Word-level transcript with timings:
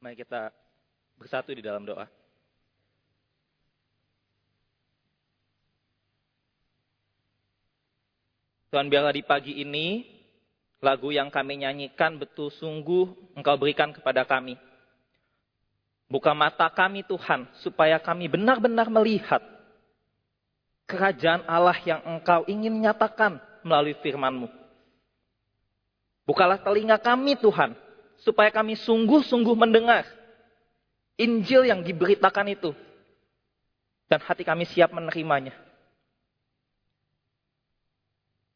Mari 0.00 0.16
kita 0.16 0.48
bersatu 1.20 1.52
di 1.52 1.60
dalam 1.60 1.84
doa. 1.84 2.08
Tuhan 8.72 8.88
biarlah 8.88 9.12
di 9.12 9.20
pagi 9.20 9.60
ini 9.60 10.08
lagu 10.80 11.12
yang 11.12 11.28
kami 11.28 11.60
nyanyikan 11.60 12.16
betul 12.16 12.48
sungguh 12.48 13.36
Engkau 13.36 13.60
berikan 13.60 13.92
kepada 13.92 14.24
kami. 14.24 14.56
Buka 16.08 16.32
mata 16.32 16.72
kami 16.72 17.04
Tuhan 17.04 17.44
supaya 17.60 18.00
kami 18.00 18.32
benar-benar 18.32 18.88
melihat 18.88 19.44
kerajaan 20.88 21.44
Allah 21.44 21.76
yang 21.84 22.00
Engkau 22.08 22.48
ingin 22.48 22.72
nyatakan 22.80 23.36
melalui 23.60 23.92
firman-Mu. 24.00 24.48
Bukalah 26.24 26.56
telinga 26.64 26.96
kami 26.96 27.36
Tuhan 27.36 27.89
supaya 28.20 28.52
kami 28.52 28.76
sungguh-sungguh 28.76 29.56
mendengar 29.56 30.04
Injil 31.20 31.68
yang 31.68 31.84
diberitakan 31.84 32.48
itu 32.48 32.72
dan 34.08 34.24
hati 34.24 34.40
kami 34.40 34.64
siap 34.64 34.88
menerimanya. 34.90 35.52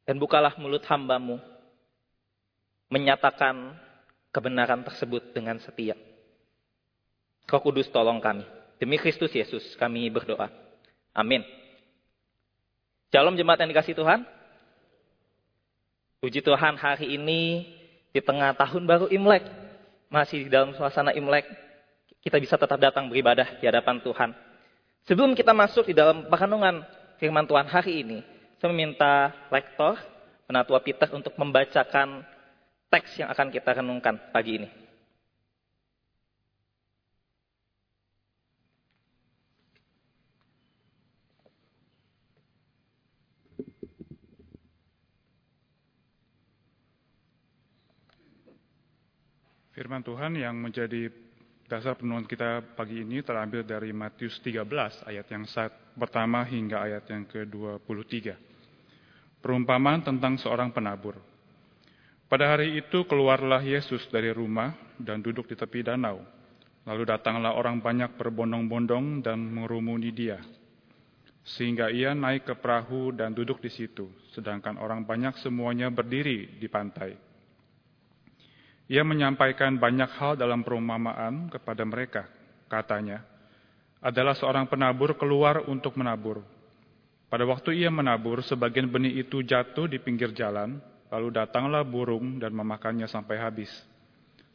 Dan 0.05 0.20
bukalah 0.20 0.56
mulut 0.56 0.84
hambamu 0.84 1.41
menyatakan 2.92 3.77
kebenaran 4.33 4.84
tersebut 4.84 5.33
dengan 5.33 5.56
setia. 5.61 5.97
Kau 7.45 7.61
kudus 7.61 7.89
tolong 7.92 8.20
kami. 8.20 8.45
Demi 8.81 8.97
Kristus 9.01 9.33
Yesus 9.33 9.77
kami 9.77 10.09
berdoa. 10.09 10.48
Amin. 11.12 11.45
Shalom 13.12 13.37
jemaat 13.37 13.61
yang 13.62 13.70
dikasih 13.70 13.95
Tuhan. 13.97 14.27
Puji 16.19 16.41
Tuhan 16.41 16.75
hari 16.81 17.15
ini 17.15 17.69
di 18.15 18.23
tengah 18.23 18.55
tahun 18.55 18.87
baru 18.87 19.07
Imlek. 19.11 19.43
Masih 20.07 20.47
di 20.47 20.51
dalam 20.55 20.71
suasana 20.79 21.11
Imlek. 21.11 21.51
Kita 22.23 22.39
bisa 22.39 22.55
tetap 22.55 22.79
datang 22.79 23.11
beribadah 23.11 23.59
di 23.59 23.67
hadapan 23.67 23.99
Tuhan. 23.99 24.31
Sebelum 25.05 25.34
kita 25.34 25.51
masuk 25.51 25.91
di 25.91 25.93
dalam 25.93 26.31
perenungan 26.31 26.87
firman 27.19 27.45
Tuhan 27.45 27.67
hari 27.67 28.06
ini. 28.06 28.19
Saya 28.62 28.71
meminta 28.71 29.34
lektor, 29.51 29.98
Penatua 30.47 30.81
Peter 30.81 31.11
untuk 31.12 31.34
membacakan 31.37 32.25
teks 32.89 33.19
yang 33.21 33.29
akan 33.29 33.51
kita 33.51 33.83
renungkan 33.83 34.17
pagi 34.31 34.62
ini. 34.62 34.84
Firman 49.85 50.01
Tuhan 50.01 50.33
yang 50.41 50.57
menjadi 50.57 51.13
dasar 51.69 51.93
penuntut 51.93 52.25
kita 52.25 52.73
pagi 52.73 53.05
ini 53.05 53.21
terambil 53.21 53.69
dari 53.69 53.93
Matius 53.93 54.41
13 54.41 54.65
ayat 55.05 55.29
yang 55.29 55.45
pertama 56.01 56.41
hingga 56.41 56.81
ayat 56.81 57.05
yang 57.13 57.29
ke-23 57.29 58.33
perumpamaan 59.45 60.01
tentang 60.01 60.41
seorang 60.41 60.73
penabur. 60.73 61.21
Pada 62.33 62.57
hari 62.57 62.81
itu 62.81 63.05
keluarlah 63.05 63.61
Yesus 63.61 64.09
dari 64.09 64.33
rumah 64.33 64.73
dan 64.97 65.21
duduk 65.21 65.53
di 65.53 65.57
tepi 65.61 65.85
danau. 65.85 66.25
Lalu 66.89 67.05
datanglah 67.05 67.53
orang 67.53 67.77
banyak 67.85 68.17
berbondong-bondong 68.17 69.21
dan 69.21 69.37
mengerumuni 69.37 70.09
dia. 70.17 70.41
Sehingga 71.45 71.93
ia 71.93 72.17
naik 72.17 72.49
ke 72.49 72.57
perahu 72.57 73.12
dan 73.12 73.37
duduk 73.37 73.61
di 73.61 73.69
situ, 73.69 74.09
sedangkan 74.33 74.81
orang 74.81 75.05
banyak 75.05 75.37
semuanya 75.45 75.93
berdiri 75.93 76.57
di 76.57 76.73
pantai. 76.73 77.34
Ia 78.85 79.01
menyampaikan 79.01 79.81
banyak 79.81 80.11
hal 80.21 80.37
dalam 80.37 80.61
perumpamaan 80.61 81.49
kepada 81.49 81.83
mereka. 81.89 82.29
Katanya, 82.69 83.25
adalah 84.05 84.37
seorang 84.37 84.69
penabur 84.69 85.17
keluar 85.17 85.65
untuk 85.65 85.97
menabur. 85.97 86.45
Pada 87.33 87.49
waktu 87.49 87.81
ia 87.81 87.89
menabur, 87.89 88.44
sebagian 88.44 88.93
benih 88.93 89.25
itu 89.25 89.41
jatuh 89.41 89.89
di 89.89 89.97
pinggir 89.97 90.37
jalan, 90.37 90.77
lalu 91.09 91.33
datanglah 91.33 91.81
burung 91.81 92.37
dan 92.37 92.53
memakannya 92.53 93.09
sampai 93.09 93.41
habis. 93.41 93.73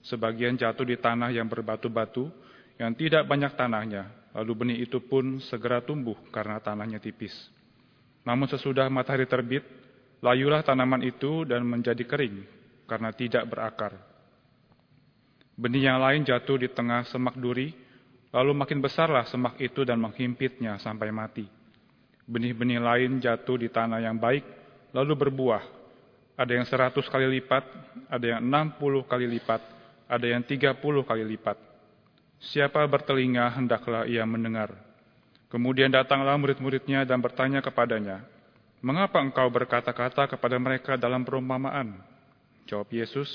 Sebagian 0.05 0.55
jatuh 0.55 0.85
di 0.85 0.95
tanah 0.95 1.33
yang 1.33 1.49
berbatu-batu, 1.49 2.29
yang 2.77 2.93
tidak 2.95 3.25
banyak 3.27 3.51
tanahnya, 3.57 4.07
lalu 4.31 4.51
benih 4.55 4.77
itu 4.85 5.01
pun 5.01 5.41
segera 5.43 5.81
tumbuh 5.83 6.15
karena 6.29 6.61
tanahnya 6.61 7.01
tipis. 7.01 7.35
Namun 8.23 8.47
sesudah 8.47 8.87
matahari 8.87 9.25
terbit, 9.25 9.65
layulah 10.21 10.61
tanaman 10.63 11.03
itu 11.03 11.43
dan 11.49 11.65
menjadi 11.65 12.05
kering 12.05 12.45
karena 12.87 13.09
tidak 13.11 13.43
berakar. 13.49 14.08
Benih 15.59 15.91
yang 15.91 15.99
lain 15.99 16.23
jatuh 16.23 16.55
di 16.55 16.71
tengah 16.71 17.03
semak 17.11 17.35
duri, 17.35 17.75
lalu 18.31 18.55
makin 18.55 18.79
besarlah 18.79 19.27
semak 19.27 19.59
itu 19.59 19.83
dan 19.83 19.99
menghimpitnya 19.99 20.79
sampai 20.79 21.11
mati 21.11 21.59
benih-benih 22.29 22.77
lain 22.77 23.11
jatuh 23.17 23.57
di 23.57 23.73
tanah 23.73 24.05
yang 24.05 24.21
baik, 24.21 24.45
lalu 24.93 25.17
berbuah. 25.25 25.65
Ada 26.37 26.55
yang 26.55 26.63
seratus 26.69 27.09
kali 27.09 27.25
lipat, 27.41 27.65
ada 28.07 28.37
yang 28.37 28.45
enam 28.45 28.77
puluh 28.77 29.03
kali 29.03 29.25
lipat, 29.25 29.59
ada 30.05 30.23
yang 30.23 30.45
tiga 30.45 30.77
puluh 30.77 31.01
kali 31.01 31.25
lipat. 31.25 31.57
Siapa 32.39 32.85
bertelinga, 32.87 33.49
hendaklah 33.51 34.07
ia 34.07 34.23
mendengar. 34.23 34.71
Kemudian 35.49 35.89
datanglah 35.91 36.37
murid-muridnya 36.37 37.03
dan 37.03 37.19
bertanya 37.19 37.59
kepadanya, 37.59 38.23
Mengapa 38.79 39.19
engkau 39.19 39.51
berkata-kata 39.51 40.23
kepada 40.23 40.55
mereka 40.55 40.95
dalam 40.95 41.27
perumpamaan? 41.27 41.99
Jawab 42.63 42.87
Yesus, 42.95 43.27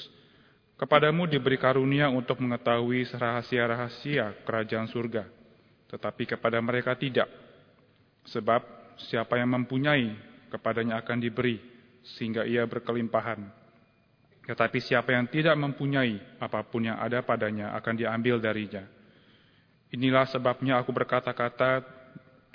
Kepadamu 0.75 1.31
diberi 1.31 1.55
karunia 1.55 2.11
untuk 2.11 2.43
mengetahui 2.43 3.07
rahasia-rahasia 3.15 4.43
kerajaan 4.43 4.91
surga, 4.91 5.23
tetapi 5.87 6.35
kepada 6.35 6.59
mereka 6.59 6.99
tidak. 6.99 7.31
Sebab 8.27 8.63
siapa 8.99 9.39
yang 9.39 9.55
mempunyai, 9.55 10.11
kepadanya 10.51 10.99
akan 10.99 11.19
diberi, 11.23 11.63
sehingga 12.19 12.43
ia 12.43 12.67
berkelimpahan. 12.67 13.47
Tetapi 14.45 14.79
siapa 14.83 15.15
yang 15.15 15.31
tidak 15.31 15.57
mempunyai, 15.57 16.43
apa 16.43 16.67
pun 16.67 16.91
yang 16.91 16.99
ada 16.99 17.23
padanya 17.23 17.73
akan 17.79 17.95
diambil 17.95 18.43
darinya. 18.43 18.83
Inilah 19.95 20.27
sebabnya 20.27 20.83
aku 20.83 20.91
berkata-kata 20.91 21.87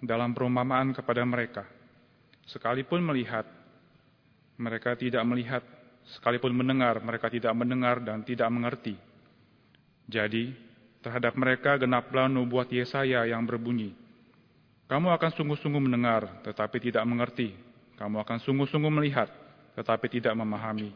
dalam 0.04 0.36
perumpamaan 0.36 0.92
kepada 0.92 1.24
mereka. 1.24 1.64
Sekalipun 2.46 3.00
melihat, 3.00 3.48
mereka 4.60 4.92
tidak 5.00 5.24
melihat. 5.24 5.64
Sekalipun 6.18 6.54
mendengar, 6.56 6.98
mereka 7.06 7.30
tidak 7.30 7.54
mendengar 7.54 8.02
dan 8.02 8.26
tidak 8.26 8.50
mengerti. 8.50 8.98
Jadi, 10.10 10.50
terhadap 11.06 11.38
mereka 11.38 11.78
genaplah 11.78 12.26
nubuat 12.26 12.74
Yesaya 12.74 13.30
yang 13.30 13.46
berbunyi, 13.46 13.94
kamu 14.90 15.14
akan 15.14 15.30
sungguh-sungguh 15.38 15.86
mendengar, 15.86 16.42
tetapi 16.42 16.82
tidak 16.82 17.06
mengerti. 17.06 17.54
Kamu 17.94 18.26
akan 18.26 18.42
sungguh-sungguh 18.42 18.90
melihat, 18.90 19.30
tetapi 19.78 20.10
tidak 20.10 20.34
memahami. 20.34 20.90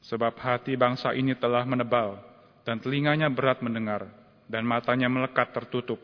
Sebab 0.00 0.40
hati 0.40 0.72
bangsa 0.72 1.12
ini 1.12 1.36
telah 1.36 1.68
menebal, 1.68 2.16
dan 2.64 2.80
telinganya 2.80 3.28
berat 3.28 3.60
mendengar, 3.60 4.08
dan 4.48 4.64
matanya 4.64 5.12
melekat 5.12 5.52
tertutup, 5.52 6.00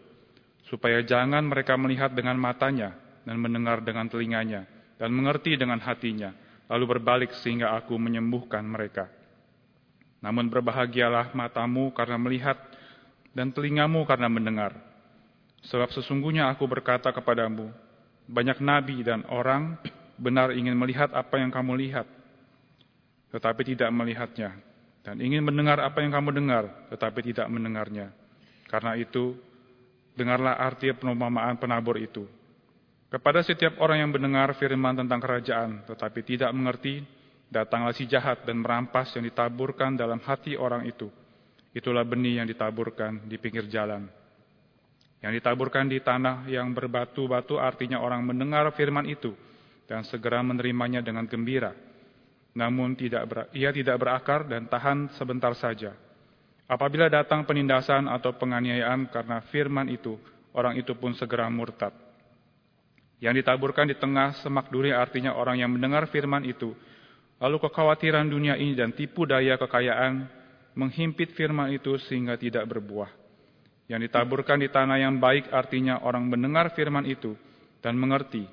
supaya 0.69 1.01
jangan 1.01 1.41
mereka 1.49 1.73
melihat 1.81 2.13
dengan 2.13 2.37
matanya, 2.37 2.93
dan 3.25 3.41
mendengar 3.41 3.81
dengan 3.81 4.13
telinganya, 4.13 4.69
dan 5.01 5.09
mengerti 5.09 5.57
dengan 5.57 5.81
hatinya, 5.81 6.37
lalu 6.67 6.85
berbalik 6.99 7.31
sehingga 7.43 7.75
aku 7.75 7.95
menyembuhkan 7.99 8.63
mereka. 8.67 9.11
Namun 10.23 10.51
berbahagialah 10.51 11.35
matamu 11.37 11.95
karena 11.95 12.19
melihat, 12.19 12.59
dan 13.37 13.53
telingamu 13.53 14.09
karena 14.09 14.33
mendengar 14.33 14.87
Sebab 15.67 15.91
sesungguhnya 15.91 16.47
aku 16.53 16.69
berkata 16.71 17.11
kepadamu, 17.11 17.75
banyak 18.31 18.63
nabi 18.63 19.03
dan 19.03 19.27
orang 19.27 19.75
benar 20.15 20.55
ingin 20.55 20.79
melihat 20.79 21.11
apa 21.11 21.43
yang 21.43 21.51
kamu 21.51 21.75
lihat, 21.83 22.07
tetapi 23.35 23.75
tidak 23.75 23.91
melihatnya. 23.91 24.55
Dan 25.03 25.23
ingin 25.23 25.43
mendengar 25.43 25.79
apa 25.83 26.03
yang 26.03 26.15
kamu 26.15 26.35
dengar, 26.35 26.65
tetapi 26.91 27.31
tidak 27.31 27.47
mendengarnya. 27.51 28.11
Karena 28.67 28.99
itu, 28.99 29.39
dengarlah 30.19 30.59
arti 30.59 30.91
penumpamaan 30.95 31.59
penabur 31.59 31.99
itu. 31.99 32.27
Kepada 33.07 33.39
setiap 33.39 33.79
orang 33.79 34.03
yang 34.03 34.11
mendengar 34.11 34.51
firman 34.59 34.99
tentang 34.99 35.23
kerajaan, 35.23 35.87
tetapi 35.87 36.27
tidak 36.27 36.51
mengerti, 36.51 37.07
datanglah 37.47 37.95
si 37.95 38.03
jahat 38.11 38.43
dan 38.43 38.59
merampas 38.59 39.15
yang 39.15 39.23
ditaburkan 39.23 39.95
dalam 39.95 40.19
hati 40.19 40.59
orang 40.59 40.83
itu. 40.91 41.07
Itulah 41.71 42.03
benih 42.03 42.43
yang 42.43 42.49
ditaburkan 42.51 43.31
di 43.31 43.39
pinggir 43.39 43.71
jalan. 43.71 44.11
Yang 45.23 45.43
ditaburkan 45.43 45.87
di 45.87 46.03
tanah 46.03 46.51
yang 46.51 46.75
berbatu-batu 46.75 47.63
artinya 47.63 48.03
orang 48.03 48.27
mendengar 48.27 48.67
firman 48.75 49.07
itu 49.07 49.33
dan 49.87 50.03
segera 50.03 50.43
menerimanya 50.43 50.99
dengan 50.99 51.31
gembira. 51.31 51.73
Namun 52.57 52.97
tidak 52.97 53.23
ber, 53.29 53.39
ia 53.53 53.71
tidak 53.71 54.01
berakar 54.01 54.49
dan 54.49 54.67
tahan 54.67 55.13
sebentar 55.15 55.53
saja. 55.55 55.93
Apabila 56.67 57.07
datang 57.07 57.47
penindasan 57.47 58.11
atau 58.11 58.35
penganiayaan 58.35 59.13
karena 59.15 59.39
firman 59.53 59.87
itu, 59.87 60.19
orang 60.57 60.75
itu 60.75 60.97
pun 60.99 61.15
segera 61.15 61.47
murtad. 61.47 62.06
Yang 63.17 63.45
ditaburkan 63.45 63.89
di 63.89 63.97
tengah 63.97 64.37
semak 64.45 64.69
duri 64.69 64.93
artinya 64.93 65.33
orang 65.33 65.57
yang 65.57 65.73
mendengar 65.73 66.05
firman 66.13 66.45
itu, 66.45 66.77
lalu 67.41 67.57
kekhawatiran 67.65 68.29
dunia 68.29 68.61
ini 68.61 68.77
dan 68.77 68.93
tipu 68.93 69.25
daya 69.25 69.57
kekayaan 69.57 70.29
menghimpit 70.77 71.33
firman 71.33 71.73
itu 71.73 71.97
sehingga 72.05 72.37
tidak 72.37 72.69
berbuah. 72.69 73.09
Yang 73.89 74.11
ditaburkan 74.11 74.61
di 74.61 74.69
tanah 74.69 75.01
yang 75.01 75.17
baik 75.17 75.49
artinya 75.49 76.05
orang 76.05 76.29
mendengar 76.29 76.77
firman 76.77 77.09
itu 77.09 77.33
dan 77.81 77.97
mengerti, 77.97 78.45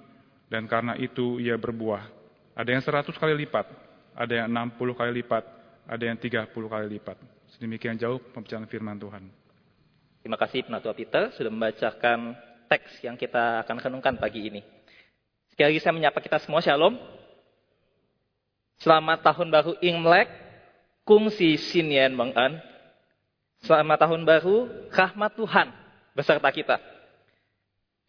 dan 0.47 0.63
karena 0.69 0.95
itu 0.95 1.43
ia 1.43 1.59
berbuah. 1.59 2.07
Ada 2.55 2.69
yang 2.69 2.83
seratus 2.85 3.17
kali 3.19 3.33
lipat, 3.43 3.65
ada 4.15 4.33
yang 4.45 4.47
enam 4.47 4.71
puluh 4.77 4.93
kali 4.95 5.25
lipat, 5.25 5.43
ada 5.89 6.03
yang 6.05 6.15
tiga 6.15 6.47
puluh 6.47 6.71
kali 6.71 6.87
lipat. 6.87 7.17
Sedemikian 7.57 7.99
jauh 7.99 8.21
pembicaraan 8.31 8.69
firman 8.69 8.95
Tuhan. 8.95 9.27
Terima 10.23 10.39
kasih 10.39 10.63
Penatua 10.63 10.95
Peter 10.95 11.35
sudah 11.35 11.51
membacakan 11.51 12.37
teks 12.69 13.03
yang 13.03 13.19
kita 13.19 13.63
akan 13.67 13.75
renungkan 13.79 14.15
pagi 14.17 14.49
ini. 14.49 14.61
Sekali 15.53 15.73
lagi 15.73 15.81
saya 15.83 15.93
menyapa 15.93 16.19
kita 16.19 16.41
semua, 16.41 16.63
Shalom. 16.63 16.97
Selamat 18.81 19.21
tahun 19.21 19.47
baru 19.53 19.73
Imlek, 19.79 20.27
Kung 21.05 21.29
Si 21.29 21.55
Sin 21.61 21.93
Yen 21.93 22.11
Meng 22.17 22.33
En. 22.33 22.57
Selamat 23.63 24.03
tahun 24.03 24.27
baru, 24.27 24.67
rahmat 24.91 25.31
Tuhan 25.39 25.67
beserta 26.17 26.49
kita. 26.51 26.77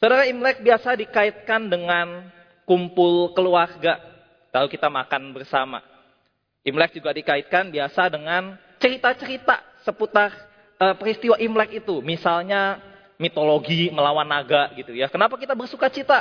Saudara 0.02 0.26
Imlek 0.26 0.60
biasa 0.60 0.98
dikaitkan 0.98 1.70
dengan 1.70 2.28
kumpul 2.66 3.32
keluarga, 3.32 4.00
lalu 4.50 4.68
kita 4.74 4.90
makan 4.90 5.30
bersama. 5.30 5.80
Imlek 6.64 6.96
juga 6.96 7.12
dikaitkan 7.12 7.68
biasa 7.68 8.08
dengan 8.08 8.56
cerita-cerita 8.80 9.60
seputar 9.84 10.32
uh, 10.80 10.96
peristiwa 10.96 11.36
Imlek 11.36 11.84
itu. 11.84 12.00
Misalnya 12.00 12.80
mitologi 13.24 13.88
melawan 13.88 14.28
naga 14.28 14.68
gitu 14.76 14.92
ya. 14.92 15.08
Kenapa 15.08 15.40
kita 15.40 15.56
bersuka 15.56 15.88
cita? 15.88 16.20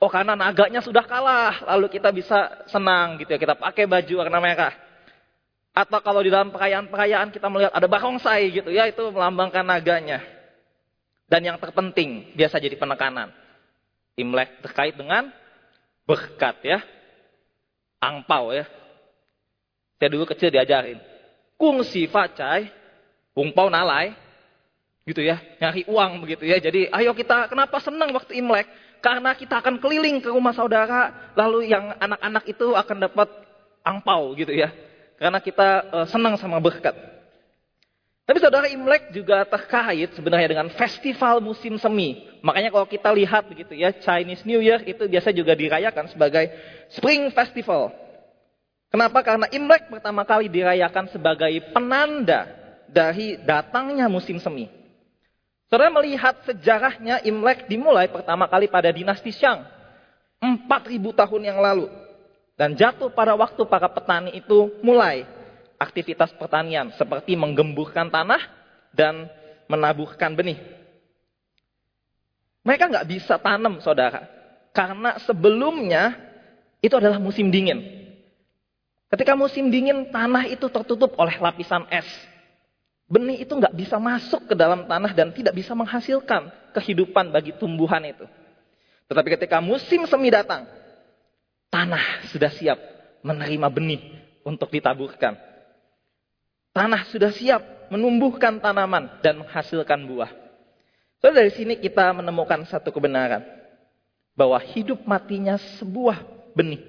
Oh 0.00 0.08
karena 0.08 0.32
naganya 0.32 0.80
sudah 0.80 1.04
kalah, 1.04 1.60
lalu 1.76 1.92
kita 1.92 2.08
bisa 2.08 2.64
senang 2.72 3.20
gitu 3.20 3.36
ya. 3.36 3.38
Kita 3.38 3.54
pakai 3.58 3.84
baju 3.84 4.14
warna 4.24 4.38
merah. 4.40 4.72
Atau 5.76 6.00
kalau 6.00 6.24
di 6.24 6.32
dalam 6.32 6.48
perayaan-perayaan 6.48 7.28
kita 7.28 7.46
melihat 7.52 7.72
ada 7.76 7.84
barongsai 7.84 8.48
gitu 8.50 8.72
ya, 8.72 8.88
itu 8.88 9.04
melambangkan 9.12 9.62
naganya. 9.62 10.24
Dan 11.28 11.44
yang 11.44 11.60
terpenting, 11.60 12.32
biasa 12.32 12.56
jadi 12.56 12.80
penekanan. 12.80 13.28
Imlek 14.16 14.64
terkait 14.64 14.96
dengan 14.96 15.28
berkat 16.08 16.56
ya. 16.64 16.80
Angpau 18.00 18.56
ya. 18.56 18.64
Saya 20.00 20.08
dulu 20.14 20.24
kecil 20.24 20.48
diajarin. 20.48 20.98
Kung 21.58 21.82
si 21.82 22.06
facai, 22.06 22.70
pau 23.34 23.68
nalai. 23.68 24.14
Gitu 25.08 25.24
ya, 25.24 25.40
nyari 25.56 25.88
uang 25.88 26.20
begitu 26.20 26.44
ya. 26.44 26.60
Jadi 26.60 26.92
ayo 26.92 27.16
kita, 27.16 27.48
kenapa 27.48 27.80
senang 27.80 28.12
waktu 28.12 28.36
Imlek? 28.36 28.68
Karena 29.00 29.32
kita 29.32 29.64
akan 29.64 29.80
keliling 29.80 30.20
ke 30.20 30.28
rumah 30.28 30.52
saudara, 30.52 31.32
lalu 31.32 31.72
yang 31.72 31.96
anak-anak 31.96 32.44
itu 32.44 32.76
akan 32.76 33.08
dapat 33.08 33.28
angpau 33.80 34.36
gitu 34.36 34.52
ya. 34.52 34.68
Karena 35.16 35.40
kita 35.40 35.88
uh, 35.88 36.06
senang 36.12 36.36
sama 36.36 36.60
berkat. 36.60 36.92
Tapi 38.28 38.36
saudara 38.44 38.68
Imlek 38.68 39.08
juga 39.16 39.48
terkait 39.48 40.12
sebenarnya 40.12 40.52
dengan 40.52 40.68
festival 40.76 41.40
musim 41.40 41.80
semi. 41.80 42.28
Makanya 42.44 42.68
kalau 42.68 42.84
kita 42.84 43.08
lihat 43.08 43.48
begitu 43.48 43.72
ya, 43.72 43.88
Chinese 43.96 44.44
New 44.44 44.60
Year 44.60 44.84
itu 44.84 45.08
biasa 45.08 45.32
juga 45.32 45.56
dirayakan 45.56 46.12
sebagai 46.12 46.52
Spring 46.92 47.32
Festival. 47.32 47.88
Kenapa? 48.92 49.24
Karena 49.24 49.48
Imlek 49.48 49.88
pertama 49.88 50.28
kali 50.28 50.52
dirayakan 50.52 51.08
sebagai 51.08 51.72
penanda 51.72 52.44
dari 52.92 53.40
datangnya 53.40 54.12
musim 54.12 54.36
semi. 54.36 54.77
Saudara 55.68 55.92
melihat 55.92 56.32
sejarahnya 56.48 57.20
Imlek 57.28 57.68
dimulai 57.68 58.08
pertama 58.08 58.48
kali 58.48 58.72
pada 58.72 58.88
dinasti 58.88 59.28
Shang. 59.32 59.64
4000 60.40 60.64
tahun 61.12 61.42
yang 61.44 61.60
lalu. 61.60 61.92
Dan 62.56 62.74
jatuh 62.74 63.12
pada 63.12 63.36
waktu 63.36 63.62
para 63.68 63.86
petani 63.86 64.34
itu 64.34 64.72
mulai 64.80 65.28
aktivitas 65.78 66.34
pertanian 66.34 66.90
seperti 66.96 67.38
menggemburkan 67.38 68.10
tanah 68.10 68.42
dan 68.90 69.30
menabuhkan 69.70 70.34
benih. 70.34 70.58
Mereka 72.66 72.90
nggak 72.90 73.08
bisa 73.08 73.38
tanam, 73.38 73.78
saudara, 73.78 74.26
karena 74.74 75.16
sebelumnya 75.22 76.18
itu 76.82 76.92
adalah 76.98 77.22
musim 77.22 77.48
dingin. 77.48 77.78
Ketika 79.08 79.32
musim 79.38 79.72
dingin, 79.72 80.10
tanah 80.12 80.50
itu 80.50 80.68
tertutup 80.68 81.16
oleh 81.16 81.38
lapisan 81.40 81.86
es. 81.88 82.08
Benih 83.08 83.42
itu 83.42 83.52
nggak 83.56 83.72
bisa 83.72 83.96
masuk 83.96 84.52
ke 84.52 84.54
dalam 84.54 84.84
tanah 84.84 85.16
dan 85.16 85.32
tidak 85.32 85.56
bisa 85.56 85.72
menghasilkan 85.72 86.52
kehidupan 86.76 87.32
bagi 87.32 87.56
tumbuhan 87.56 88.04
itu. 88.04 88.28
Tetapi 89.08 89.28
ketika 89.40 89.64
musim 89.64 90.04
semi 90.04 90.28
datang, 90.28 90.68
Tanah 91.68 92.24
sudah 92.32 92.48
siap 92.48 92.80
menerima 93.20 93.68
benih 93.68 94.00
untuk 94.40 94.72
ditaburkan. 94.72 95.36
Tanah 96.72 97.04
sudah 97.12 97.28
siap 97.28 97.92
menumbuhkan 97.92 98.56
tanaman 98.56 99.20
dan 99.20 99.44
menghasilkan 99.44 100.00
buah. 100.08 100.32
So 101.20 101.28
dari 101.28 101.52
sini 101.52 101.76
kita 101.76 102.16
menemukan 102.16 102.64
satu 102.64 102.88
kebenaran. 102.88 103.44
Bahwa 104.32 104.56
hidup 104.62 105.02
matinya 105.04 105.60
sebuah 105.76 106.24
benih. 106.56 106.80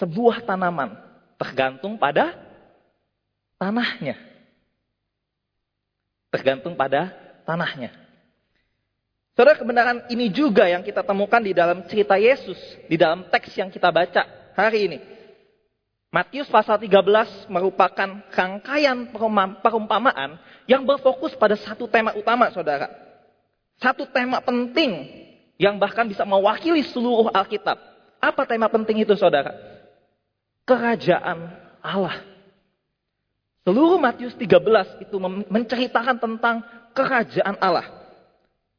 Sebuah 0.00 0.40
tanaman. 0.46 0.96
Tergantung 1.36 2.00
pada 2.00 2.38
tanahnya. 3.60 4.16
Tergantung 6.32 6.72
pada 6.72 7.12
tanahnya. 7.44 7.92
Saudara 9.36 9.56
kebenaran 9.56 10.08
ini 10.08 10.32
juga 10.32 10.64
yang 10.64 10.80
kita 10.80 11.04
temukan 11.04 11.40
di 11.40 11.52
dalam 11.52 11.84
cerita 11.88 12.16
Yesus, 12.16 12.56
di 12.88 12.96
dalam 12.96 13.28
teks 13.28 13.52
yang 13.56 13.68
kita 13.68 13.92
baca 13.92 14.24
hari 14.56 14.88
ini. 14.88 14.98
Matius 16.12 16.48
pasal 16.52 16.76
13 16.76 17.48
merupakan 17.48 18.20
rangkaian 18.28 19.08
perumpamaan 19.64 20.36
yang 20.68 20.84
berfokus 20.84 21.32
pada 21.36 21.56
satu 21.56 21.88
tema 21.88 22.12
utama, 22.12 22.52
saudara. 22.52 22.92
Satu 23.80 24.04
tema 24.04 24.44
penting 24.44 25.08
yang 25.56 25.80
bahkan 25.80 26.04
bisa 26.04 26.28
mewakili 26.28 26.84
seluruh 26.84 27.32
Alkitab. 27.32 27.80
Apa 28.20 28.44
tema 28.44 28.68
penting 28.68 29.00
itu, 29.00 29.16
saudara? 29.16 29.56
Kerajaan 30.68 31.48
Allah. 31.80 32.31
Seluruh 33.62 33.98
Matius 33.98 34.34
13 34.34 35.06
itu 35.06 35.16
menceritakan 35.46 36.18
tentang 36.18 36.66
kerajaan 36.92 37.56
Allah. 37.62 37.86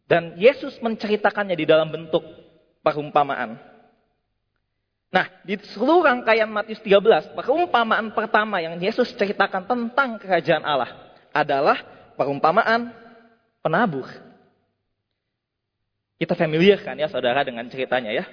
Dan 0.03 0.35
Yesus 0.35 0.75
menceritakannya 0.83 1.55
di 1.55 1.63
dalam 1.63 1.87
bentuk 1.87 2.21
perumpamaan. 2.83 3.55
Nah, 5.13 5.29
di 5.47 5.55
seluruh 5.71 6.03
rangkaian 6.03 6.49
Matius 6.51 6.83
13, 6.83 7.31
perumpamaan 7.37 8.11
pertama 8.11 8.59
yang 8.59 8.75
Yesus 8.75 9.13
ceritakan 9.15 9.63
tentang 9.63 10.19
kerajaan 10.19 10.65
Allah 10.67 10.91
adalah 11.31 11.79
perumpamaan 12.19 12.91
penabur. 13.63 14.09
Kita 16.19 16.33
familiar 16.35 16.81
kan 16.83 16.99
ya 16.99 17.07
saudara 17.07 17.45
dengan 17.45 17.63
ceritanya 17.71 18.11
ya. 18.11 18.25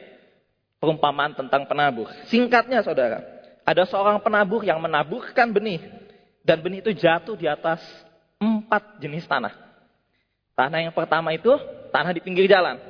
Perumpamaan 0.80 1.37
tentang 1.37 1.69
penabur. 1.69 2.09
Singkatnya 2.33 2.80
saudara, 2.80 3.21
ada 3.69 3.85
seorang 3.85 4.19
penabur 4.25 4.64
yang 4.64 4.80
menaburkan 4.80 5.52
benih. 5.52 6.00
Dan 6.40 6.64
benih 6.64 6.80
itu 6.80 6.92
jatuh 6.97 7.37
di 7.37 7.44
atas 7.44 7.80
empat 8.40 8.99
jenis 9.00 9.28
tanah. 9.28 9.52
Tanah 10.56 10.80
yang 10.80 10.94
pertama 10.97 11.32
itu 11.32 11.52
tanah 11.92 12.12
di 12.16 12.20
pinggir 12.25 12.49
jalan. 12.49 12.80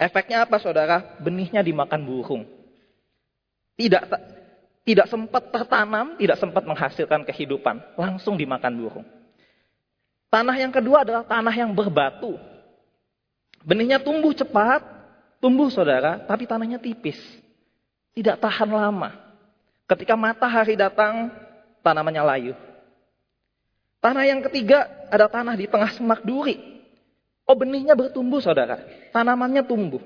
Efeknya 0.00 0.42
apa 0.46 0.56
saudara? 0.58 1.18
Benihnya 1.20 1.62
dimakan 1.62 2.02
burung. 2.02 2.42
Tidak 3.78 4.02
tidak 4.90 5.06
sempat 5.06 5.52
tertanam, 5.52 6.16
tidak 6.18 6.40
sempat 6.40 6.64
menghasilkan 6.64 7.22
kehidupan. 7.28 7.78
Langsung 7.94 8.34
dimakan 8.34 8.72
burung. 8.74 9.06
Tanah 10.30 10.56
yang 10.56 10.72
kedua 10.72 11.02
adalah 11.02 11.26
tanah 11.26 11.54
yang 11.54 11.70
berbatu. 11.74 12.38
Benihnya 13.60 14.00
tumbuh 14.00 14.32
cepat, 14.32 14.80
tumbuh 15.42 15.68
saudara, 15.68 16.22
tapi 16.24 16.48
tanahnya 16.48 16.80
tipis. 16.80 17.18
Tidak 18.16 18.40
tahan 18.40 18.70
lama. 18.72 19.14
Ketika 19.84 20.14
matahari 20.14 20.78
datang, 20.78 21.34
tanamannya 21.80 22.22
layu. 22.24 22.54
Tanah 24.00 24.24
yang 24.24 24.40
ketiga 24.48 24.88
ada 25.12 25.28
tanah 25.28 25.54
di 25.56 25.68
tengah 25.68 25.92
semak 25.92 26.24
duri. 26.24 26.56
Oh 27.44 27.52
benihnya 27.52 27.92
bertumbuh 27.92 28.40
saudara. 28.40 28.80
Tanamannya 29.12 29.60
tumbuh. 29.66 30.00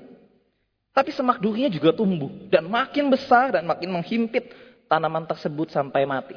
Tapi 0.91 1.11
semak 1.15 1.39
durinya 1.39 1.71
juga 1.71 1.95
tumbuh. 1.95 2.31
Dan 2.51 2.67
makin 2.67 3.07
besar 3.07 3.55
dan 3.55 3.63
makin 3.67 3.91
menghimpit 3.91 4.51
tanaman 4.91 5.23
tersebut 5.23 5.71
sampai 5.71 6.03
mati. 6.03 6.35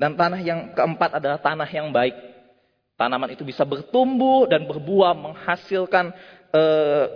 Dan 0.00 0.16
tanah 0.16 0.40
yang 0.40 0.72
keempat 0.72 1.20
adalah 1.20 1.36
tanah 1.36 1.68
yang 1.68 1.92
baik. 1.92 2.16
Tanaman 2.96 3.32
itu 3.32 3.44
bisa 3.44 3.64
bertumbuh 3.64 4.44
dan 4.48 4.64
berbuah 4.64 5.12
menghasilkan 5.16 6.12
e, 6.52 6.62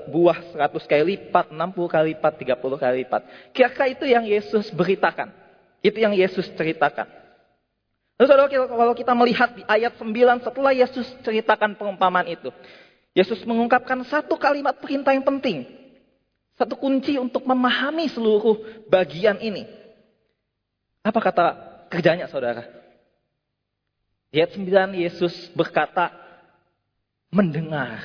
buah 0.09 0.57
100 0.57 0.85
kali 0.89 1.05
lipat, 1.17 1.53
60 1.53 1.93
kali 1.93 2.05
lipat, 2.17 2.33
30 2.41 2.85
kali 2.85 2.95
lipat. 3.05 3.23
Kira-kira 3.53 3.87
itu 3.93 4.05
yang 4.09 4.25
Yesus 4.25 4.73
beritakan. 4.73 5.44
Itu 5.85 6.01
yang 6.01 6.17
Yesus 6.17 6.49
ceritakan. 6.57 7.05
Lalu 8.17 8.27
saudara 8.31 8.49
kalau 8.49 8.95
kita 8.97 9.13
melihat 9.13 9.53
di 9.53 9.63
ayat 9.69 10.01
9 10.01 10.41
setelah 10.41 10.73
Yesus 10.73 11.05
ceritakan 11.21 11.77
perumpamaan 11.77 12.25
itu. 12.25 12.49
Yesus 13.13 13.45
mengungkapkan 13.45 14.01
satu 14.09 14.41
kalimat 14.41 14.81
perintah 14.81 15.13
yang 15.13 15.29
penting. 15.29 15.69
Satu 16.57 16.81
kunci 16.81 17.21
untuk 17.21 17.45
memahami 17.45 18.09
seluruh 18.09 18.87
bagian 18.89 19.37
ini. 19.45 19.69
Apa 21.05 21.21
kata 21.21 21.45
kerjanya 21.93 22.33
saudara? 22.33 22.65
Di 24.33 24.41
ayat 24.41 24.57
9 24.57 25.05
Yesus 25.05 25.53
berkata, 25.53 26.09
mendengar. 27.29 28.01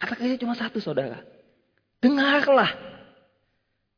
Kata 0.00 0.14
kerja 0.16 0.40
cuma 0.40 0.56
satu 0.56 0.80
saudara. 0.80 1.20
Dengarlah. 2.00 2.95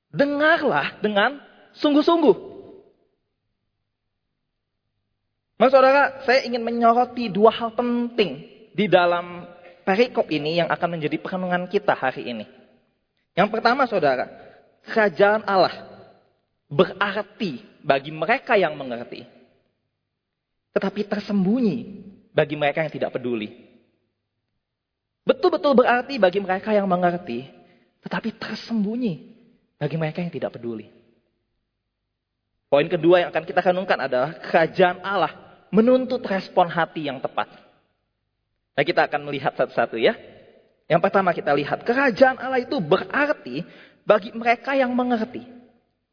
Dengarlah 0.08 0.96
dengan 1.04 1.36
sungguh-sungguh. 1.76 2.36
Mas 5.58 5.74
saudara, 5.74 6.22
saya 6.22 6.46
ingin 6.46 6.62
menyoroti 6.62 7.26
dua 7.28 7.50
hal 7.50 7.74
penting 7.74 8.46
di 8.72 8.86
dalam 8.86 9.42
perikop 9.82 10.30
ini 10.30 10.62
yang 10.62 10.70
akan 10.70 10.88
menjadi 10.96 11.18
perenungan 11.18 11.66
kita 11.66 11.98
hari 11.98 12.30
ini. 12.30 12.46
Yang 13.34 13.48
pertama 13.58 13.84
saudara, 13.90 14.30
kerajaan 14.86 15.42
Allah 15.44 15.74
berarti 16.70 17.64
bagi 17.82 18.14
mereka 18.14 18.54
yang 18.54 18.78
mengerti. 18.78 19.26
Tetapi 20.76 21.08
tersembunyi 21.10 21.76
bagi 22.30 22.54
mereka 22.54 22.86
yang 22.86 22.92
tidak 22.92 23.18
peduli. 23.18 23.50
Betul-betul 25.26 25.74
berarti 25.74 26.16
bagi 26.16 26.38
mereka 26.38 26.70
yang 26.70 26.86
mengerti, 26.86 27.50
tetapi 28.00 28.32
tersembunyi 28.38 29.37
bagi 29.78 29.96
mereka 29.96 30.20
yang 30.20 30.34
tidak 30.34 30.58
peduli. 30.58 30.90
Poin 32.68 32.84
kedua 32.84 33.24
yang 33.24 33.30
akan 33.32 33.44
kita 33.48 33.64
renungkan 33.64 33.96
adalah 33.96 34.36
kerajaan 34.44 35.00
Allah 35.00 35.32
menuntut 35.72 36.20
respon 36.28 36.68
hati 36.68 37.08
yang 37.08 37.16
tepat. 37.22 37.48
Nah 38.76 38.84
kita 38.84 39.08
akan 39.08 39.24
melihat 39.24 39.56
satu-satu 39.56 39.96
ya. 39.96 40.12
Yang 40.88 41.00
pertama 41.04 41.36
kita 41.36 41.52
lihat, 41.52 41.84
kerajaan 41.84 42.40
Allah 42.40 42.64
itu 42.64 42.80
berarti 42.80 43.60
bagi 44.08 44.32
mereka 44.32 44.72
yang 44.72 44.88
mengerti. 44.96 45.44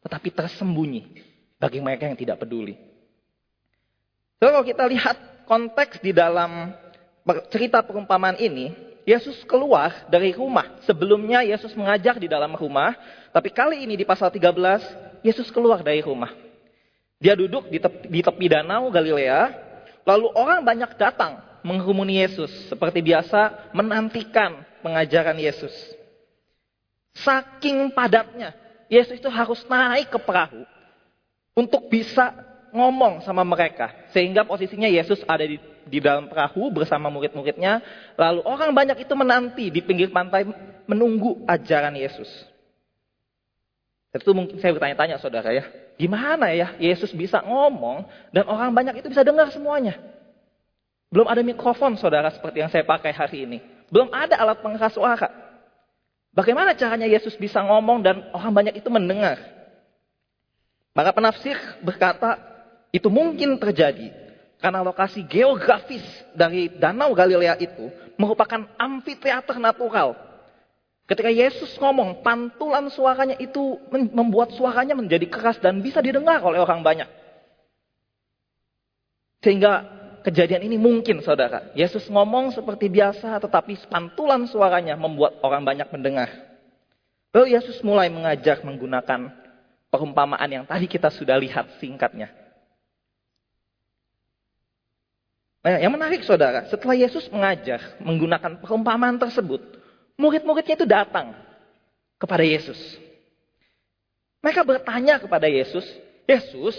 Tetapi 0.03 0.29
tersembunyi 0.36 1.15
bagi 1.55 1.79
mereka 1.79 2.12
yang 2.12 2.19
tidak 2.19 2.43
peduli. 2.43 2.75
So, 4.36 4.51
kalau 4.51 4.67
kita 4.67 4.84
lihat 4.84 5.48
konteks 5.48 6.03
di 6.03 6.12
dalam 6.12 6.75
cerita 7.48 7.79
perumpamaan 7.88 8.36
ini, 8.36 8.75
Yesus 9.07 9.48
keluar 9.48 10.12
dari 10.12 10.36
rumah. 10.36 10.81
Sebelumnya 10.84 11.45
Yesus 11.45 11.72
mengajar 11.77 12.19
di 12.19 12.27
dalam 12.27 12.51
rumah, 12.57 12.98
tapi 13.36 13.51
kali 13.51 13.84
ini 13.84 14.00
di 14.00 14.08
pasal 14.08 14.32
13, 14.32 15.20
Yesus 15.20 15.51
keluar 15.51 15.84
dari 15.84 16.00
rumah. 16.00 16.32
Dia 17.20 17.36
duduk 17.36 17.68
di 17.68 17.84
tepi, 17.84 18.08
di 18.08 18.24
tepi 18.24 18.48
danau 18.48 18.88
Galilea, 18.88 19.51
lalu 20.08 20.32
orang 20.39 20.63
banyak 20.63 20.96
datang 20.96 21.44
mengerumuni 21.60 22.24
Yesus. 22.24 22.48
Seperti 22.72 23.04
biasa 23.04 23.75
menantikan 23.75 24.63
pengajaran 24.80 25.36
Yesus. 25.36 25.75
Saking 27.12 27.92
padatnya, 27.92 28.56
Yesus 28.88 29.20
itu 29.20 29.27
harus 29.27 29.68
naik 29.68 30.15
ke 30.15 30.20
perahu 30.24 30.63
untuk 31.60 31.92
bisa 31.92 32.32
ngomong 32.72 33.20
sama 33.27 33.44
mereka. 33.44 33.92
Sehingga 34.15 34.48
posisinya 34.48 34.88
Yesus 34.88 35.20
ada 35.27 35.44
di, 35.44 35.60
di 35.84 36.00
dalam 36.00 36.32
perahu 36.32 36.72
bersama 36.72 37.12
murid-muridnya. 37.12 37.84
Lalu 38.15 38.48
orang 38.48 38.72
banyak 38.72 39.04
itu 39.04 39.12
menanti 39.12 39.68
di 39.68 39.84
pinggir 39.84 40.08
pantai 40.08 40.48
menunggu 40.88 41.44
ajaran 41.51 42.00
Yesus. 42.00 42.54
Itu 44.15 44.31
mungkin 44.31 44.55
saya 44.63 44.72
bertanya-tanya 44.72 45.19
saudara 45.19 45.51
ya. 45.51 45.67
Gimana 46.00 46.51
ya 46.55 46.75
Yesus 46.79 47.12
bisa 47.12 47.43
ngomong 47.43 48.07
dan 48.31 48.48
orang 48.48 48.72
banyak 48.72 49.03
itu 49.03 49.12
bisa 49.12 49.27
dengar 49.27 49.51
semuanya. 49.51 50.00
Belum 51.12 51.27
ada 51.27 51.43
mikrofon 51.43 52.00
saudara 52.00 52.31
seperti 52.31 52.63
yang 52.63 52.72
saya 52.72 52.88
pakai 52.88 53.12
hari 53.12 53.43
ini. 53.43 53.57
Belum 53.91 54.07
ada 54.12 54.39
alat 54.39 54.60
pengeras 54.63 54.95
suara. 54.95 55.27
Bagaimana 56.36 56.75
caranya 56.75 57.07
Yesus 57.07 57.36
bisa 57.39 57.63
ngomong 57.63 58.03
dan 58.03 58.27
orang 58.36 58.51
banyak 58.51 58.75
itu 58.79 58.91
mendengar? 58.91 59.39
Maka 60.95 61.12
penafsir 61.12 61.55
berkata 61.84 62.39
itu 62.91 63.07
mungkin 63.12 63.60
terjadi 63.60 64.12
karena 64.60 64.79
lokasi 64.84 65.24
geografis 65.27 66.03
dari 66.31 66.72
Danau 66.72 67.12
Galilea 67.12 67.60
itu 67.60 67.91
merupakan 68.15 68.63
amfiteater 68.79 69.60
natural 69.60 70.25
Ketika 71.05 71.29
Yesus 71.29 71.77
ngomong, 71.77 72.25
pantulan 72.25 72.89
suaranya 72.89 73.38
itu 73.38 73.77
membuat 73.93 74.57
suaranya 74.57 74.97
menjadi 74.97 75.29
keras 75.29 75.62
dan 75.62 75.77
bisa 75.77 76.01
didengar 76.01 76.41
oleh 76.41 76.57
orang 76.57 76.81
banyak. 76.81 77.05
Sehingga 79.45 79.85
kejadian 80.25 80.65
ini 80.65 80.81
mungkin 80.81 81.21
saudara. 81.21 81.69
Yesus 81.77 82.09
ngomong 82.09 82.50
seperti 82.57 82.89
biasa 82.89 83.38
tetapi 83.38 83.85
pantulan 83.85 84.50
suaranya 84.50 84.97
membuat 84.97 85.38
orang 85.45 85.62
banyak 85.62 85.85
mendengar. 85.93 86.33
Lalu 87.29 87.53
Yesus 87.53 87.77
mulai 87.85 88.09
mengajar 88.09 88.65
menggunakan 88.65 89.29
perumpamaan 89.93 90.50
yang 90.50 90.65
tadi 90.65 90.89
kita 90.89 91.13
sudah 91.13 91.38
lihat 91.38 91.77
singkatnya. 91.77 92.33
Nah, 95.62 95.81
yang 95.81 95.93
menarik 95.93 96.25
saudara, 96.25 96.65
setelah 96.69 96.97
Yesus 96.97 97.29
mengajar 97.29 97.97
menggunakan 98.01 98.62
perumpamaan 98.62 99.17
tersebut, 99.17 99.62
Murid-muridnya 100.15 100.75
itu 100.79 100.88
datang 100.88 101.36
kepada 102.15 102.43
Yesus. 102.43 102.79
Mereka 104.39 104.62
bertanya 104.63 105.19
kepada 105.19 105.50
Yesus, 105.50 105.84
Yesus, 106.29 106.77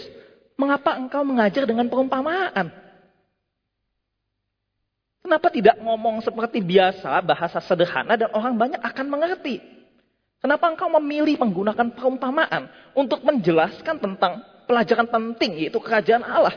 mengapa 0.57 0.97
engkau 0.97 1.21
mengajar 1.21 1.67
dengan 1.69 1.85
perumpamaan? 1.91 2.73
Kenapa 5.21 5.51
tidak 5.51 5.75
ngomong 5.83 6.23
seperti 6.23 6.63
biasa, 6.63 7.19
bahasa 7.19 7.59
sederhana 7.59 8.15
dan 8.15 8.31
orang 8.31 8.55
banyak 8.55 8.79
akan 8.79 9.05
mengerti? 9.11 9.59
Kenapa 10.39 10.71
engkau 10.71 10.87
memilih 10.95 11.35
menggunakan 11.35 11.91
perumpamaan 11.91 12.71
untuk 12.95 13.21
menjelaskan 13.27 13.99
tentang 13.99 14.41
pelajaran 14.65 15.09
penting 15.11 15.67
yaitu 15.67 15.77
kerajaan 15.83 16.23
Allah? 16.23 16.55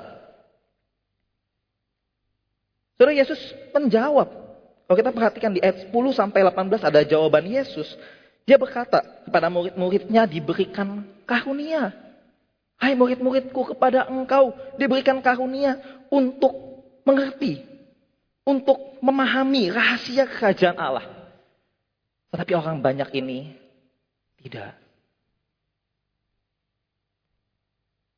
Saudara 2.94 3.16
Yesus 3.16 3.40
menjawab, 3.72 4.28
kalau 4.90 5.06
kita 5.06 5.14
perhatikan 5.14 5.54
di 5.54 5.62
ayat 5.62 5.86
10 5.86 5.94
sampai 6.18 6.42
18 6.42 6.82
ada 6.82 7.06
jawaban 7.06 7.46
Yesus. 7.46 7.94
Dia 8.42 8.58
berkata 8.58 8.98
kepada 9.22 9.46
murid-muridnya 9.46 10.26
diberikan 10.26 11.06
karunia. 11.22 11.94
Hai 12.74 12.98
murid-muridku 12.98 13.70
kepada 13.70 14.10
engkau 14.10 14.50
diberikan 14.74 15.22
karunia 15.22 15.78
untuk 16.10 16.82
mengerti. 17.06 17.62
Untuk 18.42 18.98
memahami 18.98 19.70
rahasia 19.70 20.26
kerajaan 20.26 20.74
Allah. 20.74 21.06
Tetapi 22.34 22.50
orang 22.58 22.82
banyak 22.82 23.14
ini 23.14 23.54
tidak. 24.42 24.74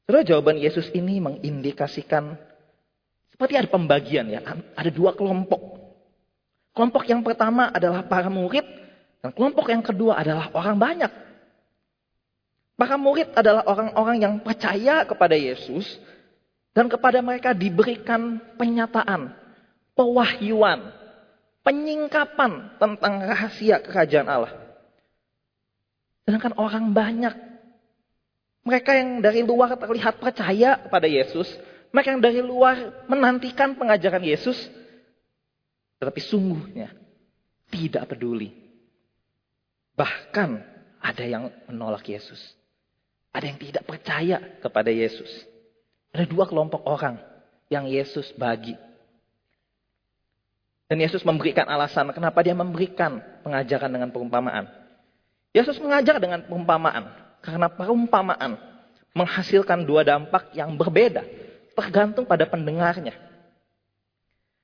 Saudara 0.09 0.25
jawaban 0.25 0.57
Yesus 0.57 0.88
ini 0.97 1.21
mengindikasikan 1.21 2.33
seperti 3.29 3.61
ada 3.61 3.69
pembagian 3.69 4.25
ya. 4.33 4.41
Ada 4.73 4.88
dua 4.88 5.12
kelompok 5.12 5.82
Kelompok 6.73 7.05
yang 7.05 7.21
pertama 7.21 7.69
adalah 7.69 8.05
para 8.09 8.33
murid, 8.33 8.64
dan 9.21 9.31
kelompok 9.37 9.69
yang 9.69 9.85
kedua 9.85 10.17
adalah 10.17 10.49
orang 10.57 10.76
banyak. 10.81 11.12
Para 12.81 12.97
murid 12.97 13.37
adalah 13.37 13.62
orang-orang 13.69 14.17
yang 14.25 14.35
percaya 14.41 15.05
kepada 15.05 15.37
Yesus, 15.37 15.85
dan 16.73 16.88
kepada 16.88 17.21
mereka 17.21 17.52
diberikan 17.52 18.41
penyataan, 18.57 19.37
pewahyuan, 19.93 20.91
penyingkapan 21.61 22.81
tentang 22.81 23.14
rahasia 23.21 23.76
kerajaan 23.85 24.29
Allah. 24.33 24.52
Sedangkan 26.25 26.57
orang 26.57 26.88
banyak, 26.97 27.35
mereka 28.64 28.97
yang 28.97 29.21
dari 29.21 29.45
luar 29.45 29.76
terlihat 29.76 30.17
percaya 30.17 30.81
kepada 30.81 31.05
Yesus, 31.05 31.52
mereka 31.93 32.17
yang 32.17 32.25
dari 32.25 32.41
luar 32.41 33.05
menantikan 33.05 33.76
pengajaran 33.76 34.25
Yesus, 34.25 34.57
tetapi 36.02 36.18
sungguhnya 36.18 36.90
tidak 37.71 38.11
peduli. 38.11 38.50
Bahkan 39.94 40.50
ada 40.99 41.23
yang 41.23 41.47
menolak 41.71 42.02
Yesus. 42.11 42.42
Ada 43.30 43.54
yang 43.54 43.59
tidak 43.62 43.87
percaya 43.87 44.42
kepada 44.59 44.90
Yesus. 44.90 45.30
Ada 46.11 46.26
dua 46.26 46.50
kelompok 46.50 46.82
orang 46.90 47.23
yang 47.71 47.87
Yesus 47.87 48.35
bagi. 48.35 48.75
Dan 50.90 50.99
Yesus 50.99 51.23
memberikan 51.23 51.71
alasan 51.71 52.11
kenapa 52.11 52.42
dia 52.42 52.59
memberikan 52.59 53.23
pengajaran 53.47 53.94
dengan 53.94 54.11
perumpamaan. 54.11 54.66
Yesus 55.54 55.78
mengajar 55.78 56.18
dengan 56.18 56.42
perumpamaan. 56.42 57.14
Karena 57.47 57.71
perumpamaan 57.71 58.59
menghasilkan 59.14 59.87
dua 59.87 60.02
dampak 60.02 60.50
yang 60.50 60.75
berbeda. 60.75 61.23
Tergantung 61.78 62.26
pada 62.26 62.42
pendengarnya. 62.42 63.32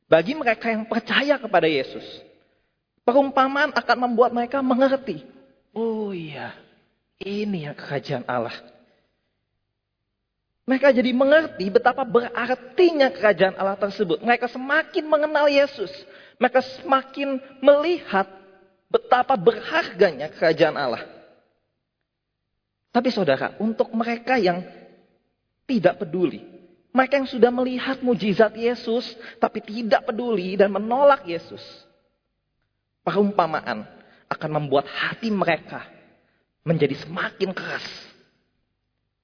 Bagi 0.08 0.32
mereka 0.32 0.72
yang 0.72 0.88
percaya 0.88 1.36
kepada 1.36 1.68
Yesus, 1.68 2.04
perumpamaan 3.04 3.76
akan 3.76 4.08
membuat 4.08 4.32
mereka 4.32 4.64
mengerti. 4.64 5.20
Oh 5.76 6.16
iya, 6.16 6.56
ini 7.20 7.68
yang 7.68 7.76
kerajaan 7.76 8.24
Allah. 8.24 8.56
Mereka 10.68 10.92
jadi 10.92 11.12
mengerti 11.16 11.68
betapa 11.72 12.04
berartinya 12.04 13.08
kerajaan 13.12 13.56
Allah 13.56 13.76
tersebut. 13.76 14.20
Mereka 14.20 14.52
semakin 14.52 15.04
mengenal 15.08 15.48
Yesus. 15.48 15.88
Mereka 16.36 16.60
semakin 16.80 17.40
melihat 17.64 18.28
betapa 18.88 19.36
berharganya 19.36 20.28
kerajaan 20.28 20.76
Allah. 20.76 21.04
Tapi 22.92 23.08
saudara, 23.12 23.56
untuk 23.60 23.92
mereka 23.92 24.40
yang 24.40 24.64
tidak 25.68 26.00
peduli, 26.00 26.57
Mereka 26.88 27.20
yang 27.20 27.28
sudah 27.28 27.52
melihat 27.52 28.00
mujizat 28.00 28.56
Yesus, 28.56 29.12
tapi 29.36 29.60
tidak 29.60 30.08
peduli 30.08 30.56
dan 30.56 30.72
menolak 30.72 31.28
Yesus. 31.28 31.60
Perumpamaan 33.04 33.84
akan 34.28 34.50
membuat 34.52 34.88
hati 34.88 35.28
mereka 35.28 35.84
menjadi 36.64 36.96
semakin 37.04 37.52
keras. 37.52 37.84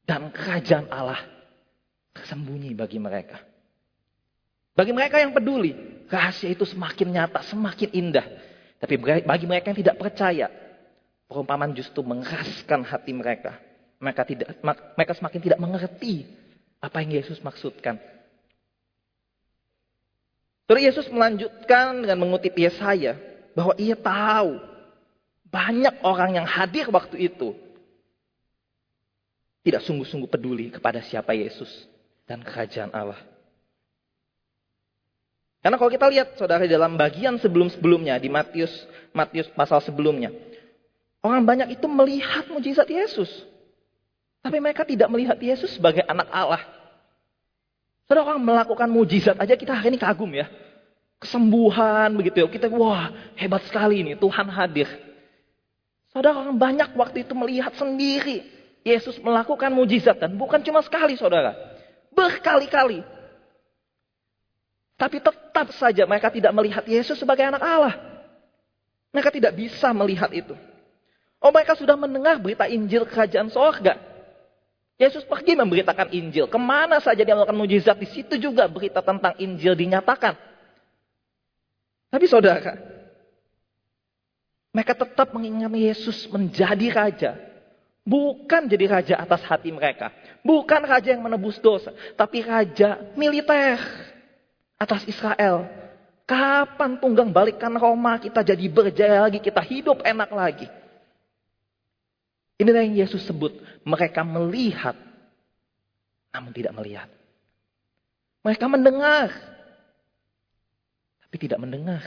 Dan 0.04 0.28
kerajaan 0.28 0.92
Allah 0.92 1.20
tersembunyi 2.12 2.76
bagi 2.76 3.00
mereka. 3.00 3.40
Bagi 4.76 4.92
mereka 4.92 5.16
yang 5.16 5.32
peduli, 5.32 5.72
rahasia 6.12 6.52
itu 6.52 6.68
semakin 6.68 7.08
nyata, 7.08 7.40
semakin 7.48 7.88
indah. 7.88 8.26
Tapi 8.76 9.00
bagi 9.24 9.46
mereka 9.48 9.72
yang 9.72 9.80
tidak 9.80 9.96
percaya, 9.96 10.52
perumpamaan 11.24 11.72
justru 11.72 12.04
mengeraskan 12.04 12.84
hati 12.84 13.16
mereka. 13.16 13.56
Mereka 13.96 14.22
tidak 14.28 14.48
mereka 14.92 15.12
semakin 15.16 15.40
tidak 15.40 15.58
mengerti 15.62 16.43
apa 16.84 17.00
yang 17.00 17.16
Yesus 17.16 17.40
maksudkan. 17.40 17.96
Terus 20.64 20.80
Yesus 20.80 21.06
melanjutkan 21.12 22.04
dengan 22.04 22.20
mengutip 22.24 22.56
Yesaya 22.56 23.16
bahwa 23.52 23.76
ia 23.76 23.96
tahu 23.96 24.60
banyak 25.48 25.94
orang 26.02 26.40
yang 26.40 26.46
hadir 26.48 26.88
waktu 26.88 27.28
itu 27.30 27.52
tidak 29.64 29.80
sungguh-sungguh 29.84 30.28
peduli 30.28 30.68
kepada 30.72 31.00
siapa 31.04 31.32
Yesus 31.32 31.68
dan 32.28 32.44
kerajaan 32.44 32.92
Allah. 32.92 33.20
Karena 35.64 35.80
kalau 35.80 35.88
kita 35.88 36.04
lihat 36.12 36.36
saudara 36.36 36.68
dalam 36.68 37.00
bagian 37.00 37.40
sebelum-sebelumnya 37.40 38.20
di 38.20 38.28
Matius 38.28 38.72
Matius 39.16 39.48
pasal 39.56 39.80
sebelumnya, 39.80 40.28
orang 41.24 41.40
banyak 41.44 41.80
itu 41.80 41.88
melihat 41.88 42.44
mujizat 42.52 42.84
Yesus. 42.84 43.30
Tapi 44.44 44.60
mereka 44.60 44.84
tidak 44.84 45.08
melihat 45.08 45.40
Yesus 45.40 45.72
sebagai 45.72 46.04
anak 46.04 46.28
Allah. 46.28 46.60
Saudara 48.04 48.36
orang 48.36 48.40
melakukan 48.44 48.88
mujizat 48.92 49.36
aja 49.40 49.56
kita 49.56 49.72
hari 49.72 49.96
ini 49.96 49.98
kagum 50.00 50.28
ya. 50.28 50.44
Kesembuhan 51.16 52.12
begitu 52.12 52.44
ya. 52.44 52.46
Kita 52.48 52.68
wah 52.68 53.08
hebat 53.36 53.64
sekali 53.64 54.04
ini 54.04 54.12
Tuhan 54.12 54.46
hadir. 54.52 54.88
Saudara 56.12 56.44
orang 56.44 56.54
banyak 56.54 56.92
waktu 56.94 57.24
itu 57.24 57.32
melihat 57.32 57.72
sendiri 57.74 58.44
Yesus 58.84 59.16
melakukan 59.18 59.72
mujizat 59.72 60.20
dan 60.20 60.36
bukan 60.36 60.60
cuma 60.60 60.84
sekali 60.84 61.16
saudara. 61.16 61.56
Berkali-kali. 62.12 63.00
Tapi 64.94 65.18
tetap 65.18 65.72
saja 65.74 66.04
mereka 66.06 66.28
tidak 66.30 66.52
melihat 66.54 66.84
Yesus 66.86 67.18
sebagai 67.18 67.42
anak 67.48 67.64
Allah. 67.64 67.96
Mereka 69.10 69.32
tidak 69.32 69.56
bisa 69.56 69.90
melihat 69.96 70.30
itu. 70.30 70.54
Oh 71.40 71.50
mereka 71.50 71.72
sudah 71.74 71.96
mendengar 71.96 72.36
berita 72.36 72.68
Injil 72.68 73.08
kerajaan 73.08 73.48
sorga. 73.48 74.13
Yesus 74.94 75.26
pergi 75.26 75.58
memberitakan 75.58 76.14
Injil. 76.14 76.46
Ke 76.46 76.58
mana 76.58 77.02
saja 77.02 77.26
dia 77.26 77.34
melakukan 77.34 77.58
mujizat, 77.58 77.98
di 77.98 78.06
situ 78.06 78.38
juga 78.38 78.70
berita 78.70 79.02
tentang 79.02 79.34
Injil 79.42 79.74
dinyatakan. 79.74 80.38
Tapi 82.14 82.26
saudara, 82.30 82.78
mereka 84.70 84.94
tetap 84.94 85.34
mengingat 85.34 85.74
Yesus 85.74 86.30
menjadi 86.30 86.86
raja. 86.94 87.32
Bukan 88.06 88.70
jadi 88.70 88.86
raja 88.86 89.14
atas 89.18 89.42
hati 89.48 89.74
mereka. 89.74 90.14
Bukan 90.44 90.84
raja 90.86 91.10
yang 91.10 91.24
menebus 91.24 91.56
dosa. 91.58 91.90
Tapi 92.14 92.44
raja 92.44 93.00
militer 93.18 93.80
atas 94.78 95.08
Israel. 95.08 95.66
Kapan 96.28 97.00
tunggang 97.00 97.32
balikkan 97.32 97.72
Roma 97.74 98.20
kita 98.20 98.44
jadi 98.44 98.66
berjaya 98.68 99.26
lagi. 99.26 99.40
Kita 99.40 99.58
hidup 99.64 100.04
enak 100.04 100.30
lagi. 100.30 100.68
Inilah 102.58 102.86
yang 102.86 102.96
Yesus 103.06 103.26
sebut. 103.26 103.58
Mereka 103.82 104.22
melihat, 104.22 104.94
namun 106.30 106.54
tidak 106.54 106.72
melihat. 106.74 107.10
Mereka 108.44 108.64
mendengar, 108.68 109.32
tapi 111.24 111.36
tidak 111.40 111.58
mendengar. 111.58 112.04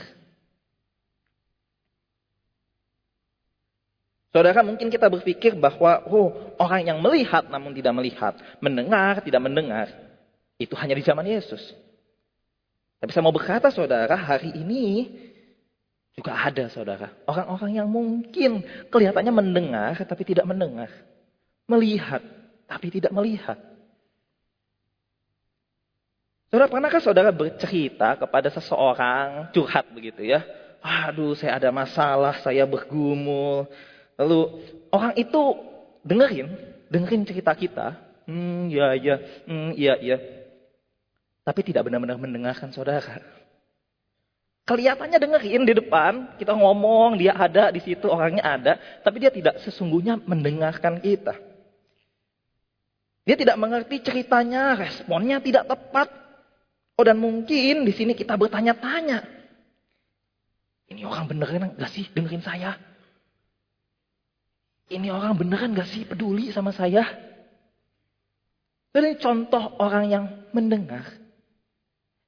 Saudara, 4.31 4.62
mungkin 4.62 4.94
kita 4.94 5.10
berpikir 5.10 5.57
bahwa 5.57 6.05
oh, 6.14 6.29
orang 6.62 6.86
yang 6.86 7.01
melihat 7.01 7.50
namun 7.50 7.74
tidak 7.74 7.98
melihat, 7.98 8.38
mendengar 8.62 9.18
tidak 9.25 9.42
mendengar, 9.42 9.90
itu 10.62 10.77
hanya 10.77 10.94
di 10.94 11.01
zaman 11.01 11.25
Yesus. 11.25 11.74
Tapi 13.01 13.10
saya 13.14 13.25
mau 13.25 13.33
berkata, 13.33 13.74
saudara, 13.74 14.14
hari 14.14 14.53
ini 14.53 15.10
juga 16.18 16.34
ada 16.34 16.66
saudara. 16.74 17.14
Orang-orang 17.30 17.77
yang 17.77 17.88
mungkin 17.88 18.66
kelihatannya 18.90 19.30
mendengar 19.30 19.94
tapi 20.01 20.25
tidak 20.25 20.50
mendengar. 20.50 20.90
Melihat 21.70 22.25
tapi 22.66 22.90
tidak 22.90 23.14
melihat. 23.14 23.62
Saudara, 26.50 26.72
pernahkah 26.72 27.03
saudara 27.03 27.30
bercerita 27.30 28.18
kepada 28.18 28.50
seseorang 28.50 29.53
curhat 29.53 29.86
begitu 29.94 30.25
ya? 30.25 30.42
Aduh, 30.82 31.36
saya 31.38 31.60
ada 31.60 31.70
masalah, 31.70 32.40
saya 32.42 32.64
bergumul. 32.64 33.68
Lalu 34.18 34.40
orang 34.90 35.14
itu 35.20 35.42
dengerin, 36.08 36.48
dengerin 36.88 37.27
cerita 37.27 37.51
kita. 37.51 38.00
Hmm, 38.25 38.72
ya, 38.72 38.96
ya, 38.96 39.16
hmm, 39.46 39.75
iya, 39.75 40.00
iya. 40.00 40.18
Tapi 41.44 41.62
tidak 41.68 41.88
benar-benar 41.88 42.16
mendengarkan 42.16 42.72
saudara. 42.72 43.36
Kelihatannya 44.68 45.16
dengerin 45.16 45.64
di 45.64 45.74
depan, 45.80 46.36
kita 46.36 46.51
ngomong, 46.51 47.16
dia 47.16 47.32
ada 47.32 47.72
di 47.72 47.80
situ, 47.80 48.12
orangnya 48.12 48.44
ada, 48.44 48.74
tapi 49.00 49.24
dia 49.24 49.32
tidak 49.32 49.64
sesungguhnya 49.64 50.20
mendengarkan 50.27 51.00
kita. 51.00 51.40
Dia 53.24 53.40
tidak 53.40 53.56
mengerti 53.56 54.03
ceritanya, 54.03 54.75
responnya 54.75 55.40
tidak 55.40 55.72
tepat. 55.72 56.12
Oh 57.00 57.06
dan 57.08 57.16
mungkin 57.16 57.88
di 57.88 57.96
sini 57.96 58.12
kita 58.12 58.36
bertanya-tanya. 58.36 59.24
Ini 60.92 61.03
orang 61.08 61.32
beneran 61.32 61.72
gak 61.80 61.92
sih 61.96 62.03
dengerin 62.12 62.44
saya? 62.44 62.75
Ini 64.92 65.08
orang 65.16 65.40
beneran 65.40 65.80
gak 65.80 65.88
sih 65.88 66.03
peduli 66.03 66.51
sama 66.51 66.75
saya? 66.75 67.08
Ini 68.92 69.16
contoh 69.16 69.80
orang 69.80 70.12
yang 70.12 70.25
mendengar, 70.51 71.08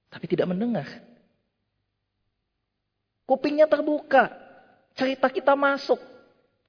tapi 0.08 0.24
tidak 0.32 0.48
mendengar. 0.56 1.09
Kupingnya 3.30 3.70
terbuka. 3.70 4.34
Cerita 4.98 5.30
kita 5.30 5.54
masuk. 5.54 6.02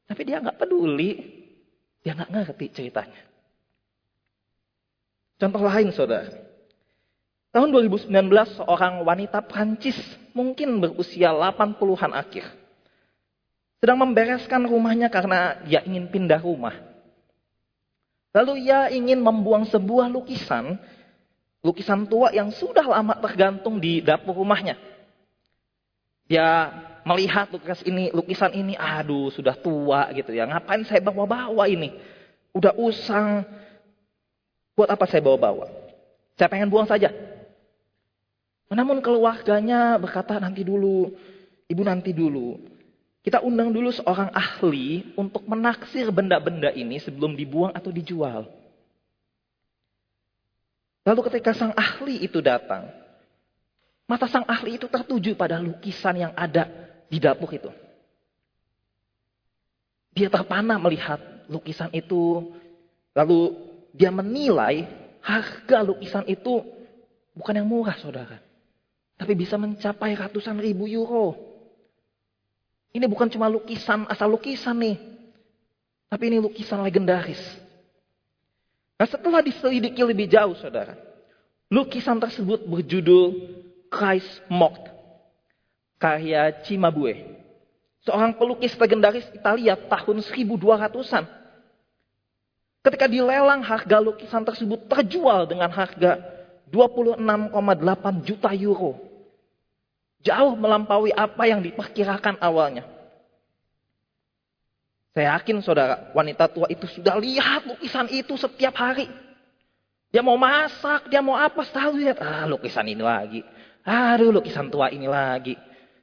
Tapi 0.05 0.21
dia 0.29 0.45
nggak 0.45 0.61
peduli. 0.61 1.17
Dia 2.05 2.13
nggak 2.13 2.29
ngerti 2.29 2.67
ceritanya. 2.69 3.25
Contoh 5.41 5.65
lain 5.65 5.89
saudara. 5.97 6.29
Tahun 7.49 7.67
2019 7.73 8.13
seorang 8.61 9.01
wanita 9.09 9.41
Prancis 9.41 9.97
mungkin 10.37 10.85
berusia 10.85 11.33
80-an 11.33 12.13
akhir. 12.13 12.45
Sedang 13.81 14.05
membereskan 14.05 14.69
rumahnya 14.69 15.09
karena 15.09 15.65
dia 15.65 15.81
ingin 15.81 16.13
pindah 16.13 16.45
rumah. 16.45 16.77
Lalu 18.37 18.69
ia 18.69 18.93
ingin 18.93 19.25
membuang 19.25 19.65
sebuah 19.65 20.13
lukisan. 20.13 20.77
Lukisan 21.65 22.05
tua 22.05 22.37
yang 22.37 22.53
sudah 22.53 22.85
lama 22.85 23.17
tergantung 23.17 23.81
di 23.81 24.05
dapur 24.05 24.37
rumahnya. 24.37 24.77
Dia 26.31 26.71
melihat 27.03 27.51
lukisan 27.51 27.83
ini, 27.91 28.05
lukisan 28.15 28.53
ini, 28.55 28.79
aduh 28.79 29.35
sudah 29.35 29.59
tua 29.59 30.15
gitu 30.15 30.31
ya. 30.31 30.47
Ngapain 30.47 30.87
saya 30.87 31.03
bawa-bawa 31.03 31.67
ini? 31.67 31.91
Udah 32.55 32.71
usang. 32.79 33.43
Buat 34.79 34.95
apa 34.95 35.11
saya 35.11 35.19
bawa-bawa? 35.27 35.67
Saya 36.39 36.47
pengen 36.47 36.71
buang 36.71 36.87
saja. 36.87 37.11
Namun 38.71 39.03
keluarganya 39.03 39.99
berkata 39.99 40.39
nanti 40.39 40.63
dulu, 40.63 41.11
ibu 41.67 41.83
nanti 41.83 42.15
dulu. 42.15 42.63
Kita 43.21 43.43
undang 43.43 43.75
dulu 43.75 43.91
seorang 43.91 44.31
ahli 44.31 45.13
untuk 45.19 45.45
menaksir 45.51 46.09
benda-benda 46.15 46.71
ini 46.71 47.03
sebelum 47.03 47.35
dibuang 47.35 47.75
atau 47.75 47.91
dijual. 47.91 48.47
Lalu 51.05 51.21
ketika 51.27 51.53
sang 51.53 51.75
ahli 51.75 52.23
itu 52.23 52.39
datang, 52.39 52.89
Mata 54.11 54.27
sang 54.27 54.43
ahli 54.43 54.75
itu 54.75 54.91
tertuju 54.91 55.39
pada 55.39 55.63
lukisan 55.63 56.19
yang 56.19 56.35
ada 56.35 56.67
di 57.07 57.23
dapur 57.23 57.47
itu. 57.55 57.71
Dia 60.11 60.27
terpana 60.27 60.83
melihat 60.83 61.23
lukisan 61.47 61.95
itu. 61.95 62.51
Lalu 63.15 63.55
dia 63.95 64.11
menilai 64.11 64.83
harga 65.23 65.87
lukisan 65.87 66.27
itu 66.27 66.59
bukan 67.39 67.63
yang 67.63 67.71
murah 67.71 67.95
saudara. 68.03 68.43
Tapi 69.15 69.31
bisa 69.39 69.55
mencapai 69.55 70.19
ratusan 70.19 70.59
ribu 70.59 70.91
euro. 70.91 71.39
Ini 72.91 73.07
bukan 73.07 73.31
cuma 73.31 73.47
lukisan 73.47 74.11
asal 74.11 74.27
lukisan 74.27 74.75
nih. 74.75 74.99
Tapi 76.11 76.35
ini 76.35 76.43
lukisan 76.43 76.83
legendaris. 76.83 77.39
Nah 78.99 79.07
setelah 79.07 79.39
diselidiki 79.39 80.03
lebih 80.03 80.27
jauh 80.27 80.59
saudara. 80.59 80.99
Lukisan 81.71 82.19
tersebut 82.19 82.67
berjudul 82.67 83.61
Christ 83.91 84.47
Mocked, 84.47 84.87
karya 85.99 86.63
Cimabue. 86.63 87.43
Seorang 88.07 88.33
pelukis 88.39 88.73
legendaris 88.81 89.29
Italia 89.37 89.77
tahun 89.77 90.25
1200-an. 90.25 91.25
Ketika 92.81 93.05
dilelang 93.05 93.61
harga 93.61 94.01
lukisan 94.01 94.41
tersebut 94.41 94.89
terjual 94.89 95.45
dengan 95.45 95.69
harga 95.69 96.17
26,8 96.73 98.25
juta 98.25 98.51
euro. 98.57 98.97
Jauh 100.25 100.57
melampaui 100.57 101.13
apa 101.13 101.45
yang 101.45 101.61
diperkirakan 101.61 102.41
awalnya. 102.41 102.89
Saya 105.11 105.37
yakin 105.37 105.61
saudara, 105.61 106.15
wanita 106.15 106.47
tua 106.49 106.71
itu 106.71 106.87
sudah 106.87 107.19
lihat 107.19 107.67
lukisan 107.67 108.07
itu 108.09 108.39
setiap 108.39 108.79
hari. 108.79 109.11
Dia 110.15 110.23
mau 110.23 110.39
masak, 110.39 111.11
dia 111.11 111.19
mau 111.19 111.35
apa, 111.35 111.67
selalu 111.67 112.07
lihat. 112.07 112.19
Ah, 112.23 112.47
lukisan 112.47 112.87
ini 112.87 113.03
lagi. 113.03 113.41
Aduh, 113.85 114.35
lukisan 114.35 114.69
tua 114.69 114.93
ini 114.93 115.09
lagi. 115.09 115.57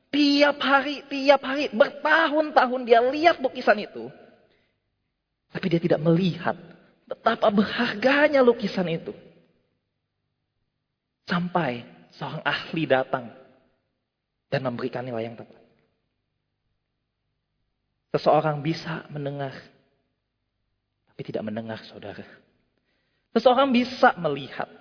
Tiap 0.07 0.57
hari, 0.57 1.03
tiap 1.05 1.43
hari, 1.43 1.69
bertahun-tahun 1.69 2.81
dia 2.87 3.03
lihat 3.03 3.37
lukisan 3.43 3.77
itu. 3.83 4.07
Tapi 5.51 5.65
dia 5.67 5.81
tidak 5.81 6.01
melihat 6.01 6.55
betapa 7.07 7.47
berharganya 7.51 8.41
lukisan 8.41 8.87
itu. 8.89 9.13
Sampai 11.27 11.83
seorang 12.15 12.41
ahli 12.41 12.83
datang 12.87 13.29
dan 14.47 14.63
memberikan 14.63 15.03
nilai 15.03 15.27
yang 15.27 15.35
tepat. 15.35 15.59
Seseorang 18.15 18.63
bisa 18.63 19.03
mendengar, 19.11 19.51
tapi 21.11 21.21
tidak 21.27 21.43
mendengar 21.43 21.83
saudara. 21.83 22.23
Seseorang 23.35 23.69
bisa 23.75 24.15
melihat, 24.15 24.71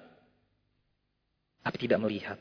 tapi 1.66 1.76
tidak 1.82 1.98
melihat. 1.98 2.38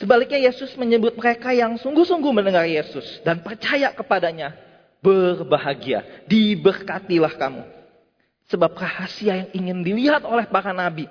Sebaliknya 0.00 0.40
Yesus 0.48 0.72
menyebut 0.80 1.12
mereka 1.12 1.52
yang 1.52 1.76
sungguh-sungguh 1.76 2.32
mendengar 2.32 2.64
Yesus 2.64 3.20
dan 3.20 3.44
percaya 3.44 3.92
kepadanya. 3.92 4.56
Berbahagia, 5.00 6.04
diberkatilah 6.28 7.32
kamu. 7.36 7.64
Sebab 8.52 8.76
rahasia 8.76 9.44
yang 9.44 9.48
ingin 9.56 9.78
dilihat 9.80 10.28
oleh 10.28 10.44
para 10.44 10.76
nabi 10.76 11.08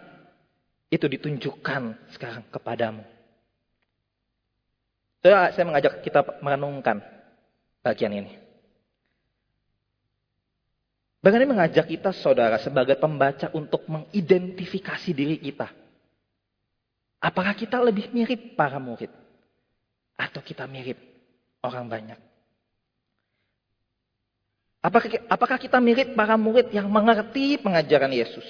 itu 0.93 1.05
ditunjukkan 1.05 1.97
sekarang 2.13 2.45
kepadamu. 2.53 3.01
Saya, 5.25 5.65
mengajak 5.65 6.05
kita 6.05 6.21
merenungkan 6.41 7.01
bagian 7.81 8.13
ini. 8.13 8.33
Bagaimana 11.19 11.65
mengajak 11.65 11.91
kita 11.91 12.15
saudara 12.15 12.55
sebagai 12.61 12.95
pembaca 12.95 13.51
untuk 13.51 13.83
mengidentifikasi 13.89 15.11
diri 15.11 15.35
kita. 15.35 15.67
Apakah 17.19 17.51
kita 17.51 17.75
lebih 17.83 18.07
mirip 18.15 18.55
para 18.55 18.79
murid? 18.79 19.11
Atau 20.15 20.39
kita 20.39 20.63
mirip 20.67 20.95
orang 21.59 21.87
banyak? 21.87 22.19
Apakah, 24.79 25.59
kita 25.59 25.75
mirip 25.83 26.15
para 26.15 26.39
murid 26.39 26.71
yang 26.71 26.87
mengerti 26.87 27.59
pengajaran 27.59 28.15
Yesus? 28.15 28.47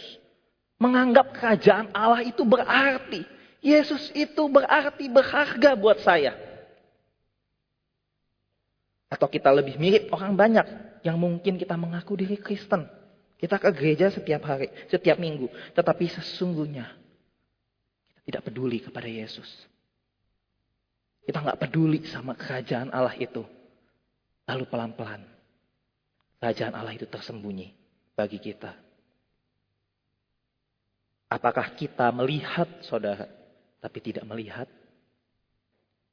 Menganggap 0.77 1.33
kerajaan 1.33 1.89
Allah 1.89 2.21
itu 2.21 2.45
berarti. 2.45 3.25
Yesus 3.59 4.13
itu 4.13 4.45
berarti 4.45 5.09
berharga 5.09 5.73
buat 5.73 5.97
saya. 6.05 6.37
Atau 9.09 9.25
kita 9.25 9.49
lebih 9.49 9.81
mirip 9.81 10.13
orang 10.13 10.37
banyak 10.37 10.67
yang 11.01 11.17
mungkin 11.17 11.57
kita 11.57 11.73
mengaku 11.73 12.13
diri 12.13 12.37
Kristen. 12.37 12.85
Kita 13.41 13.57
ke 13.57 13.73
gereja 13.73 14.13
setiap 14.13 14.45
hari, 14.45 14.69
setiap 14.85 15.17
minggu. 15.17 15.49
Tetapi 15.73 16.05
sesungguhnya 16.13 16.93
tidak 18.29 18.45
peduli 18.45 18.77
kepada 18.77 19.09
Yesus. 19.09 19.49
Kita 21.25 21.41
nggak 21.41 21.57
peduli 21.65 22.05
sama 22.05 22.37
kerajaan 22.37 22.93
Allah 22.93 23.17
itu. 23.17 23.41
Lalu 24.45 24.69
pelan-pelan 24.69 25.25
kerajaan 26.37 26.77
Allah 26.77 26.93
itu 26.93 27.09
tersembunyi 27.09 27.73
bagi 28.13 28.37
kita. 28.37 28.77
Apakah 31.29 31.73
kita 31.73 32.09
melihat 32.13 32.69
saudara 32.85 33.25
tapi 33.81 33.97
tidak 33.97 34.25
melihat? 34.29 34.69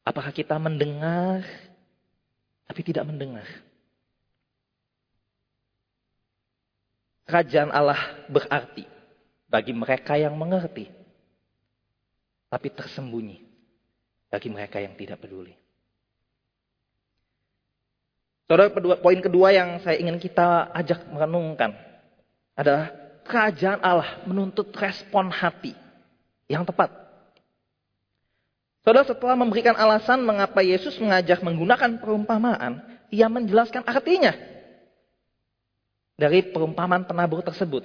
Apakah 0.00 0.32
kita 0.32 0.56
mendengar 0.56 1.44
tapi 2.66 2.80
tidak 2.80 3.06
mendengar. 3.06 3.46
Kerajaan 7.26 7.74
Allah 7.74 7.98
berarti 8.30 8.86
bagi 9.50 9.74
mereka 9.74 10.14
yang 10.14 10.34
mengerti, 10.38 10.90
tapi 12.46 12.70
tersembunyi 12.70 13.42
bagi 14.30 14.48
mereka 14.50 14.82
yang 14.82 14.94
tidak 14.94 15.22
peduli. 15.22 15.54
Saudara, 18.46 18.70
poin 19.02 19.18
kedua 19.18 19.50
yang 19.50 19.82
saya 19.82 19.98
ingin 19.98 20.22
kita 20.22 20.70
ajak 20.70 21.10
merenungkan 21.10 21.74
adalah 22.54 22.94
kerajaan 23.26 23.82
Allah 23.82 24.22
menuntut 24.22 24.70
respon 24.78 25.34
hati 25.34 25.74
yang 26.46 26.62
tepat. 26.62 26.94
Saudara 28.86 29.02
setelah 29.02 29.34
memberikan 29.34 29.74
alasan 29.74 30.22
mengapa 30.22 30.62
Yesus 30.62 30.94
mengajak 31.02 31.42
menggunakan 31.42 31.98
perumpamaan, 31.98 32.86
ia 33.10 33.26
menjelaskan 33.26 33.82
artinya 33.82 34.30
dari 36.14 36.46
perumpamaan 36.54 37.02
penabur 37.02 37.42
tersebut. 37.42 37.82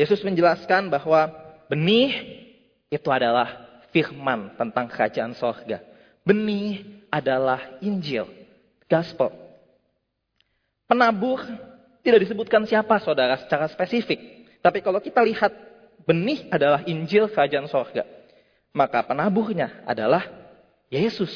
Yesus 0.00 0.24
menjelaskan 0.24 0.88
bahwa 0.88 1.28
benih 1.68 2.41
itu 2.92 3.08
adalah 3.08 3.80
firman 3.88 4.52
tentang 4.60 4.84
kerajaan 4.84 5.32
sorga. 5.32 5.80
Benih 6.20 6.84
adalah 7.08 7.80
Injil, 7.80 8.28
Gospel. 8.84 9.32
Penabur 10.84 11.40
tidak 12.04 12.28
disebutkan 12.28 12.68
siapa 12.68 13.00
saudara 13.00 13.40
secara 13.40 13.64
spesifik. 13.72 14.44
Tapi 14.60 14.84
kalau 14.84 15.00
kita 15.00 15.24
lihat 15.24 15.50
benih 16.04 16.52
adalah 16.52 16.84
Injil 16.84 17.32
kerajaan 17.32 17.64
sorga. 17.72 18.04
Maka 18.76 19.00
penabuhnya 19.08 19.88
adalah 19.88 20.28
Yesus. 20.92 21.32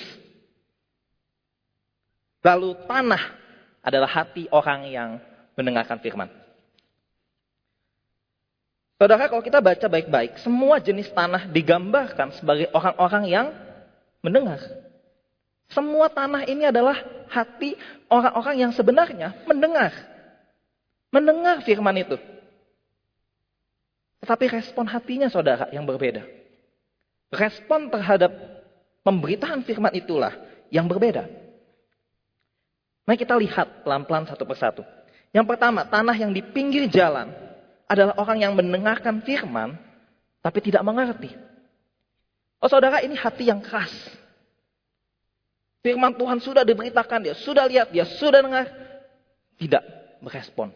Lalu 2.45 2.77
tanah 2.85 3.33
adalah 3.81 4.11
hati 4.13 4.45
orang 4.53 4.87
yang 4.93 5.11
mendengarkan 5.57 5.99
firman. 6.05 6.29
Saudara, 8.97 9.29
kalau 9.29 9.45
kita 9.45 9.61
baca 9.61 9.87
baik-baik, 9.93 10.41
semua 10.41 10.81
jenis 10.81 11.13
tanah 11.13 11.53
digambarkan 11.53 12.33
sebagai 12.33 12.73
orang-orang 12.73 13.25
yang 13.29 13.47
mendengar. 14.25 14.57
Semua 15.69 16.09
tanah 16.09 16.49
ini 16.49 16.65
adalah 16.65 17.05
hati 17.29 17.77
orang-orang 18.09 18.57
yang 18.57 18.73
sebenarnya 18.73 19.37
mendengar. 19.45 19.93
Mendengar 21.13 21.61
firman 21.61 21.93
itu. 22.01 22.17
Tetapi 24.25 24.45
respon 24.49 24.89
hatinya 24.89 25.29
saudara 25.29 25.69
yang 25.77 25.85
berbeda. 25.85 26.25
Respon 27.29 27.93
terhadap 27.93 28.33
pemberitaan 29.05 29.61
firman 29.61 29.93
itulah 29.93 30.33
yang 30.73 30.89
berbeda. 30.89 31.29
Mari 33.05 33.19
kita 33.21 33.37
lihat 33.37 33.85
pelan-pelan 33.85 34.25
satu 34.25 34.49
persatu. 34.49 34.83
Yang 35.37 35.47
pertama, 35.53 35.85
tanah 35.85 36.17
yang 36.17 36.33
di 36.33 36.41
pinggir 36.41 36.89
jalan 36.89 37.46
adalah 37.87 38.19
orang 38.19 38.43
yang 38.43 38.53
mendengarkan 38.55 39.23
firman 39.23 39.79
tapi 40.43 40.59
tidak 40.63 40.83
mengerti. 40.83 41.35
Oh 42.63 42.71
saudara, 42.71 43.03
ini 43.03 43.15
hati 43.15 43.51
yang 43.51 43.63
keras. 43.63 43.93
Firman 45.83 46.19
Tuhan 46.19 46.43
sudah 46.43 46.67
diberitakan, 46.67 47.31
dia 47.31 47.35
sudah 47.39 47.67
lihat, 47.71 47.95
dia 47.95 48.07
sudah 48.07 48.43
dengar. 48.43 48.67
Tidak 49.57 49.83
merespon. 50.23 50.75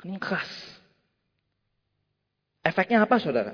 Ini 0.00 0.16
keras. 0.16 0.48
Efeknya 2.64 3.04
apa 3.04 3.20
saudara? 3.20 3.52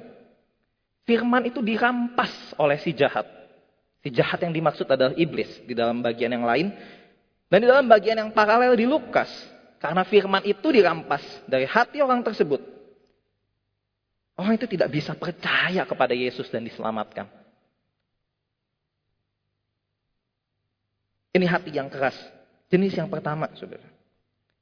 firman 1.11 1.42
itu 1.50 1.59
dirampas 1.59 2.54
oleh 2.54 2.78
si 2.78 2.94
jahat. 2.94 3.26
Si 3.98 4.14
jahat 4.14 4.38
yang 4.46 4.54
dimaksud 4.54 4.87
adalah 4.87 5.11
iblis 5.18 5.50
di 5.66 5.74
dalam 5.74 5.98
bagian 5.98 6.30
yang 6.30 6.46
lain. 6.46 6.70
Dan 7.50 7.59
di 7.59 7.66
dalam 7.66 7.90
bagian 7.90 8.14
yang 8.22 8.30
paralel 8.30 8.78
di 8.78 8.87
Lukas. 8.87 9.26
Karena 9.81 10.05
firman 10.05 10.45
itu 10.45 10.69
dirampas 10.69 11.25
dari 11.49 11.64
hati 11.64 12.05
orang 12.05 12.21
tersebut. 12.21 12.61
Orang 14.37 14.61
itu 14.61 14.69
tidak 14.69 14.93
bisa 14.93 15.16
percaya 15.16 15.88
kepada 15.88 16.12
Yesus 16.12 16.53
dan 16.53 16.64
diselamatkan. 16.69 17.25
Ini 21.33 21.47
hati 21.49 21.73
yang 21.73 21.88
keras. 21.88 22.16
Jenis 22.69 22.93
yang 22.93 23.09
pertama, 23.09 23.49
saudara. 23.57 23.87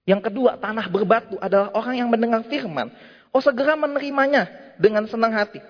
Yang 0.07 0.31
kedua, 0.31 0.57
tanah 0.57 0.87
berbatu 0.89 1.37
adalah 1.43 1.75
orang 1.75 1.95
yang 1.99 2.09
mendengar 2.09 2.41
firman. 2.47 2.89
Oh 3.35 3.43
segera 3.45 3.77
menerimanya 3.77 4.49
dengan 4.81 5.05
senang 5.05 5.35
hati. 5.37 5.61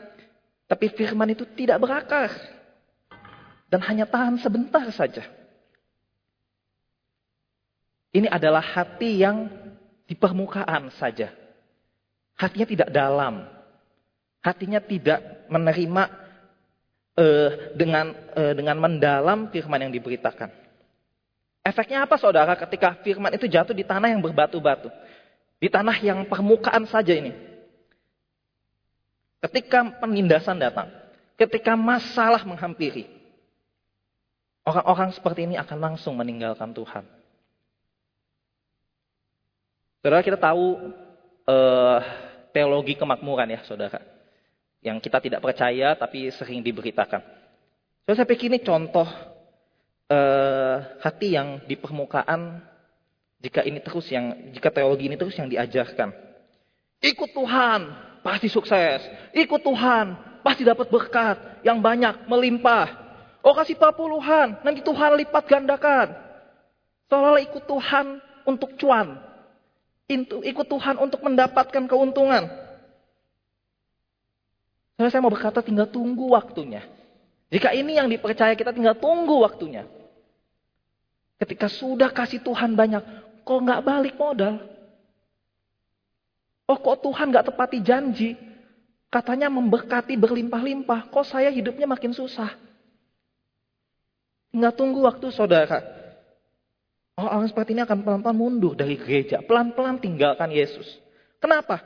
Tapi 0.68 0.92
firman 0.92 1.32
itu 1.32 1.48
tidak 1.56 1.80
berakar. 1.80 2.30
Dan 3.68 3.80
hanya 3.82 4.04
tahan 4.04 4.38
sebentar 4.38 4.84
saja. 4.92 5.24
Ini 8.08 8.28
adalah 8.32 8.64
hati 8.64 9.20
yang 9.20 9.52
di 10.08 10.16
permukaan 10.16 10.88
saja. 10.96 11.28
Hatinya 12.38 12.64
tidak 12.64 12.88
dalam. 12.88 13.44
Hatinya 14.40 14.80
tidak 14.80 15.50
menerima 15.52 16.02
uh, 17.18 17.50
dengan 17.76 18.06
uh, 18.32 18.52
dengan 18.56 18.76
mendalam 18.80 19.52
firman 19.52 19.84
yang 19.84 19.92
diberitakan. 19.92 20.48
Efeknya 21.60 22.08
apa 22.08 22.16
saudara 22.16 22.56
ketika 22.56 22.96
firman 23.04 23.34
itu 23.36 23.44
jatuh 23.44 23.76
di 23.76 23.84
tanah 23.84 24.08
yang 24.08 24.24
berbatu-batu? 24.24 24.88
Di 25.60 25.68
tanah 25.68 26.00
yang 26.00 26.24
permukaan 26.24 26.88
saja 26.88 27.12
ini. 27.12 27.34
Ketika 29.44 30.00
penindasan 30.00 30.56
datang, 30.56 30.88
ketika 31.36 31.76
masalah 31.76 32.40
menghampiri, 32.46 33.10
orang-orang 34.64 35.12
seperti 35.12 35.44
ini 35.44 35.60
akan 35.60 35.78
langsung 35.78 36.16
meninggalkan 36.16 36.72
Tuhan. 36.72 37.17
Saudara 40.08 40.24
kita 40.24 40.40
tahu 40.40 40.88
uh, 41.44 42.00
teologi 42.48 42.96
kemakmuran 42.96 43.52
ya 43.52 43.60
saudara. 43.68 44.00
Yang 44.80 45.04
kita 45.04 45.20
tidak 45.20 45.44
percaya 45.44 45.92
tapi 46.00 46.32
sering 46.32 46.64
diberitakan. 46.64 47.20
So, 48.08 48.16
saya 48.16 48.24
pikir 48.24 48.48
ini 48.48 48.64
contoh 48.64 49.04
uh, 50.08 50.76
hati 51.04 51.36
yang 51.36 51.60
di 51.68 51.76
permukaan 51.76 52.64
jika 53.36 53.60
ini 53.68 53.84
terus 53.84 54.08
yang 54.08 54.48
jika 54.56 54.72
teologi 54.72 55.12
ini 55.12 55.20
terus 55.20 55.36
yang 55.36 55.44
diajarkan. 55.44 56.08
Ikut 57.04 57.28
Tuhan, 57.28 57.80
pasti 58.24 58.48
sukses. 58.48 59.04
Ikut 59.36 59.60
Tuhan, 59.60 60.40
pasti 60.40 60.64
dapat 60.64 60.88
berkat 60.88 61.36
yang 61.68 61.84
banyak, 61.84 62.24
melimpah. 62.24 62.88
Oh 63.44 63.52
kasih 63.52 63.76
puluhan, 63.76 64.56
nanti 64.64 64.80
Tuhan 64.80 65.20
lipat 65.20 65.44
gandakan. 65.44 66.16
Seolah-olah 67.12 67.44
ikut 67.44 67.68
Tuhan 67.68 68.24
untuk 68.48 68.72
cuan. 68.80 69.27
Ikut 70.08 70.66
Tuhan 70.66 70.96
untuk 70.96 71.20
mendapatkan 71.20 71.84
keuntungan. 71.84 72.48
Saya 74.96 75.20
mau 75.20 75.30
berkata 75.30 75.60
tinggal 75.60 75.86
tunggu 75.86 76.32
waktunya. 76.32 76.82
Jika 77.52 77.76
ini 77.76 78.00
yang 78.00 78.08
dipercaya 78.08 78.56
kita 78.56 78.72
tinggal 78.72 78.96
tunggu 78.96 79.44
waktunya. 79.44 79.84
Ketika 81.38 81.68
sudah 81.70 82.10
kasih 82.10 82.42
Tuhan 82.42 82.74
banyak, 82.74 83.04
kok 83.46 83.58
nggak 83.62 83.84
balik 83.84 84.14
modal? 84.18 84.58
Oh 86.68 86.76
kok 86.76 87.04
Tuhan 87.04 87.30
nggak 87.30 87.52
tepati 87.52 87.78
janji? 87.84 88.34
Katanya 89.08 89.48
memberkati 89.48 90.16
berlimpah-limpah. 90.20 91.08
Kok 91.08 91.24
saya 91.24 91.48
hidupnya 91.48 91.88
makin 91.88 92.12
susah? 92.12 92.52
Nggak 94.52 94.74
tunggu 94.76 95.04
waktu 95.04 95.28
saudara. 95.32 95.97
Orang-orang 97.18 97.50
seperti 97.50 97.74
ini 97.74 97.82
akan 97.82 98.06
pelan-pelan 98.06 98.38
mundur 98.38 98.78
dari 98.78 98.94
gereja. 98.94 99.42
Pelan-pelan 99.42 99.98
tinggalkan 99.98 100.54
Yesus. 100.54 100.86
Kenapa? 101.42 101.82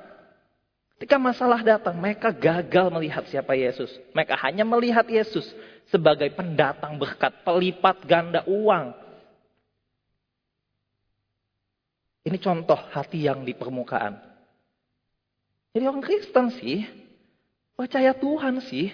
Ketika 1.01 1.17
masalah 1.17 1.65
datang, 1.65 1.97
mereka 1.97 2.29
gagal 2.29 2.93
melihat 2.93 3.25
siapa 3.33 3.57
Yesus. 3.57 3.89
Mereka 4.13 4.37
hanya 4.45 4.69
melihat 4.69 5.09
Yesus 5.09 5.49
sebagai 5.89 6.29
pendatang 6.37 7.01
berkat, 7.01 7.33
pelipat 7.49 8.05
ganda 8.05 8.45
uang. 8.45 8.93
Ini 12.29 12.37
contoh 12.37 12.77
hati 12.93 13.25
yang 13.25 13.41
di 13.41 13.57
permukaan. 13.57 14.21
Jadi 15.73 15.85
orang 15.89 16.05
Kristen 16.05 16.53
sih, 16.61 16.85
percaya 17.73 18.13
Tuhan 18.13 18.61
sih, 18.69 18.93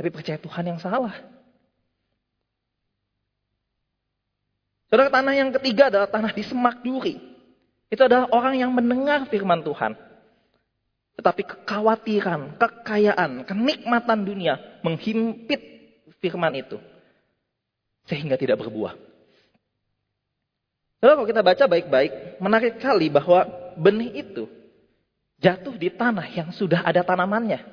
tapi 0.00 0.08
percaya 0.08 0.40
Tuhan 0.40 0.64
yang 0.64 0.80
salah. 0.80 1.33
Saudara, 4.94 5.10
tanah 5.10 5.34
yang 5.34 5.50
ketiga 5.50 5.90
adalah 5.90 6.06
tanah 6.06 6.30
di 6.30 6.46
semak 6.46 6.78
duri. 6.86 7.18
Itu 7.90 8.06
adalah 8.06 8.30
orang 8.30 8.62
yang 8.62 8.70
mendengar 8.70 9.26
firman 9.26 9.58
Tuhan. 9.66 9.98
Tetapi 11.18 11.42
kekhawatiran, 11.42 12.54
kekayaan, 12.62 13.42
kenikmatan 13.42 14.22
dunia 14.22 14.54
menghimpit 14.86 15.58
firman 16.22 16.54
itu. 16.54 16.78
Sehingga 18.06 18.38
tidak 18.38 18.62
berbuah. 18.62 18.94
Lalu 21.02 21.10
kalau 21.10 21.26
kita 21.26 21.42
baca 21.42 21.64
baik-baik, 21.66 22.38
menarik 22.38 22.78
kali 22.78 23.10
bahwa 23.10 23.50
benih 23.74 24.22
itu 24.22 24.46
jatuh 25.42 25.74
di 25.74 25.90
tanah 25.90 26.30
yang 26.30 26.54
sudah 26.54 26.86
ada 26.86 27.02
tanamannya. 27.02 27.66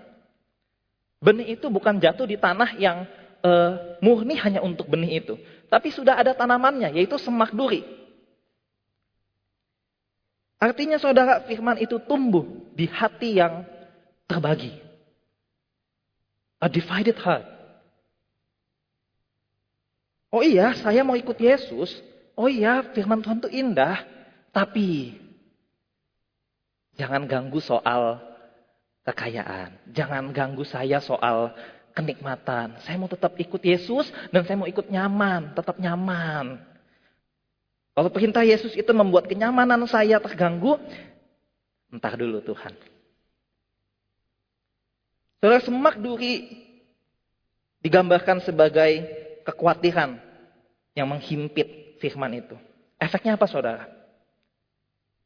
Benih 1.21 1.53
itu 1.53 1.69
bukan 1.69 2.01
jatuh 2.01 2.25
di 2.25 2.41
tanah 2.41 2.81
yang 2.81 3.05
uh, 3.41 3.97
murni 4.01 4.37
hanya 4.37 4.61
untuk 4.61 4.87
benih 4.87 5.21
itu. 5.21 5.35
Tapi 5.67 5.93
sudah 5.93 6.17
ada 6.17 6.33
tanamannya, 6.33 6.95
yaitu 6.95 7.19
semak 7.21 7.53
duri. 7.53 7.83
Artinya 10.61 11.01
saudara 11.01 11.41
firman 11.45 11.81
itu 11.81 11.97
tumbuh 12.05 12.45
di 12.77 12.85
hati 12.85 13.41
yang 13.41 13.65
terbagi. 14.29 14.77
A 16.61 16.69
divided 16.69 17.17
heart. 17.17 17.45
Oh 20.31 20.45
iya, 20.45 20.77
saya 20.77 21.01
mau 21.01 21.17
ikut 21.17 21.35
Yesus, 21.35 21.91
Oh 22.41 22.47
iya, 22.47 22.81
firman 22.95 23.19
Tuhan 23.19 23.43
itu 23.43 23.49
indah, 23.51 24.01
tapi 24.55 25.13
jangan 26.95 27.27
ganggu 27.27 27.59
soal 27.59 28.17
kekayaan. 29.03 29.75
Jangan 29.91 30.31
ganggu 30.31 30.63
saya 30.63 31.03
soal 31.03 31.51
kenikmatan. 31.91 32.79
Saya 32.83 32.95
mau 32.97 33.11
tetap 33.11 33.35
ikut 33.37 33.61
Yesus 33.61 34.09
dan 34.31 34.43
saya 34.47 34.57
mau 34.57 34.67
ikut 34.67 34.87
nyaman, 34.87 35.55
tetap 35.55 35.77
nyaman. 35.77 36.59
Kalau 37.91 38.09
perintah 38.09 38.41
Yesus 38.41 38.71
itu 38.73 38.91
membuat 38.95 39.27
kenyamanan 39.27 39.83
saya 39.83 40.17
terganggu, 40.23 40.79
entah 41.91 42.15
dulu 42.15 42.39
Tuhan. 42.39 42.73
Saudara 45.43 45.59
semak 45.59 45.99
duri 45.99 46.47
digambarkan 47.81 48.39
sebagai 48.45 49.03
kekhawatiran 49.43 50.21
yang 50.93 51.09
menghimpit 51.09 51.97
firman 51.99 52.39
itu. 52.39 52.55
Efeknya 53.01 53.35
apa 53.35 53.49
saudara? 53.49 53.89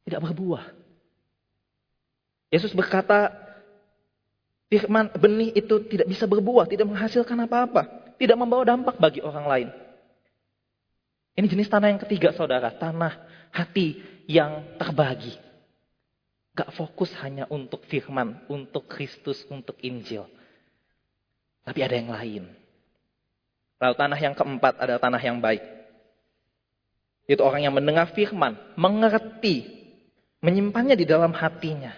Tidak 0.08 0.18
berbuah. 0.18 0.72
Yesus 2.48 2.72
berkata, 2.72 3.45
firman 4.66 5.10
benih 5.14 5.54
itu 5.54 5.82
tidak 5.86 6.06
bisa 6.10 6.24
berbuah, 6.26 6.66
tidak 6.66 6.86
menghasilkan 6.90 7.38
apa-apa. 7.46 8.14
Tidak 8.16 8.36
membawa 8.36 8.64
dampak 8.64 8.96
bagi 8.96 9.20
orang 9.20 9.46
lain. 9.46 9.68
Ini 11.36 11.46
jenis 11.52 11.68
tanah 11.68 11.92
yang 11.92 12.00
ketiga 12.00 12.32
saudara, 12.32 12.72
tanah 12.72 13.12
hati 13.52 14.00
yang 14.24 14.76
terbagi. 14.80 15.36
Gak 16.56 16.72
fokus 16.72 17.12
hanya 17.20 17.44
untuk 17.52 17.84
firman, 17.84 18.40
untuk 18.48 18.88
Kristus, 18.88 19.44
untuk 19.52 19.76
Injil. 19.84 20.24
Tapi 21.68 21.84
ada 21.84 21.92
yang 21.92 22.08
lain. 22.08 22.44
Lalu 23.76 23.94
tanah 24.00 24.16
yang 24.16 24.32
keempat 24.32 24.80
adalah 24.80 24.96
tanah 24.96 25.20
yang 25.20 25.36
baik. 25.44 25.60
Itu 27.28 27.44
orang 27.44 27.68
yang 27.68 27.76
mendengar 27.76 28.08
firman, 28.16 28.56
mengerti, 28.80 29.68
menyimpannya 30.40 30.96
di 30.96 31.04
dalam 31.04 31.36
hatinya, 31.36 31.92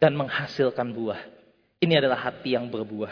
dan 0.00 0.16
menghasilkan 0.16 0.94
buah. 0.96 1.41
Ini 1.82 1.98
adalah 1.98 2.30
hati 2.30 2.54
yang 2.54 2.70
berbuah. 2.70 3.10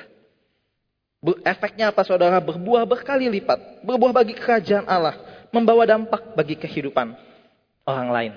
Efeknya 1.42 1.90
apa 1.90 2.06
saudara? 2.06 2.38
Berbuah 2.38 2.86
berkali 2.86 3.26
lipat. 3.26 3.82
Berbuah 3.82 4.14
bagi 4.14 4.38
kerajaan 4.38 4.86
Allah. 4.86 5.18
Membawa 5.50 5.82
dampak 5.82 6.38
bagi 6.38 6.54
kehidupan 6.54 7.18
orang 7.82 8.08
lain. 8.14 8.32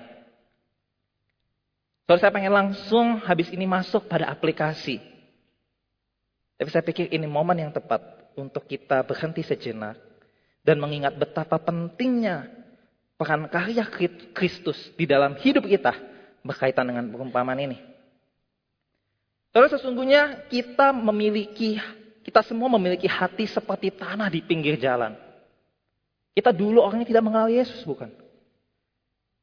Saudara 2.09 2.19
saya 2.25 2.33
pengen 2.33 2.49
langsung 2.49 3.21
habis 3.21 3.53
ini 3.53 3.69
masuk 3.69 4.09
pada 4.09 4.25
aplikasi. 4.25 4.97
Tapi 6.57 6.69
saya 6.73 6.81
pikir 6.81 7.13
ini 7.13 7.29
momen 7.29 7.69
yang 7.69 7.71
tepat 7.71 8.01
untuk 8.33 8.65
kita 8.65 9.05
berhenti 9.05 9.45
sejenak. 9.45 10.01
Dan 10.65 10.81
mengingat 10.81 11.13
betapa 11.13 11.61
pentingnya 11.61 12.49
peran 13.21 13.45
karya 13.53 13.85
Kristus 14.33 14.79
di 14.97 15.05
dalam 15.05 15.37
hidup 15.37 15.69
kita 15.69 15.93
berkaitan 16.41 16.89
dengan 16.89 17.05
perumpamaan 17.13 17.61
ini. 17.61 17.92
Terus 19.53 19.69
sesungguhnya 19.77 20.49
kita 20.49 20.89
memiliki, 20.89 21.77
kita 22.25 22.41
semua 22.41 22.65
memiliki 22.73 23.05
hati 23.05 23.45
seperti 23.45 23.93
tanah 23.93 24.25
di 24.25 24.41
pinggir 24.41 24.81
jalan. 24.81 25.13
Kita 26.33 26.49
dulu 26.49 26.81
orangnya 26.81 27.05
tidak 27.05 27.23
mengenal 27.29 27.53
Yesus, 27.53 27.85
bukan? 27.85 28.09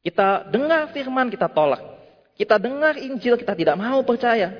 Kita 0.02 0.50
dengar 0.50 0.90
firman, 0.90 1.30
kita 1.30 1.46
tolak. 1.46 1.78
Kita 2.34 2.58
dengar 2.58 2.98
Injil, 2.98 3.38
kita 3.38 3.54
tidak 3.54 3.78
mau 3.78 4.02
percaya. 4.02 4.50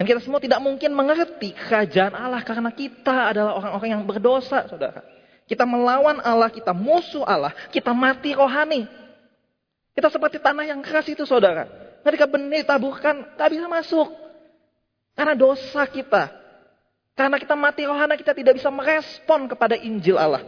Dan 0.00 0.04
kita 0.08 0.24
semua 0.24 0.40
tidak 0.40 0.62
mungkin 0.64 0.94
mengerti 0.96 1.52
kerajaan 1.52 2.16
Allah 2.16 2.40
karena 2.40 2.72
kita 2.72 3.36
adalah 3.36 3.52
orang-orang 3.60 3.90
yang 3.98 4.02
berdosa, 4.08 4.64
saudara. 4.64 5.04
Kita 5.44 5.68
melawan 5.68 6.24
Allah, 6.24 6.48
kita 6.48 6.72
musuh 6.72 7.26
Allah, 7.26 7.52
kita 7.68 7.92
mati 7.92 8.32
rohani. 8.32 8.88
Kita 9.92 10.08
seperti 10.08 10.40
tanah 10.40 10.64
yang 10.64 10.80
keras 10.80 11.04
itu 11.10 11.26
saudara. 11.28 11.87
Ketika 12.08 12.24
benih 12.24 12.64
taburkan, 12.64 13.36
tak 13.36 13.52
bisa 13.52 13.68
masuk. 13.68 14.08
Karena 15.12 15.36
dosa 15.36 15.84
kita. 15.84 16.32
Karena 17.12 17.36
kita 17.36 17.52
mati 17.52 17.84
rohani, 17.84 18.16
kita 18.16 18.32
tidak 18.32 18.56
bisa 18.56 18.72
merespon 18.72 19.44
kepada 19.44 19.76
Injil 19.76 20.16
Allah. 20.16 20.40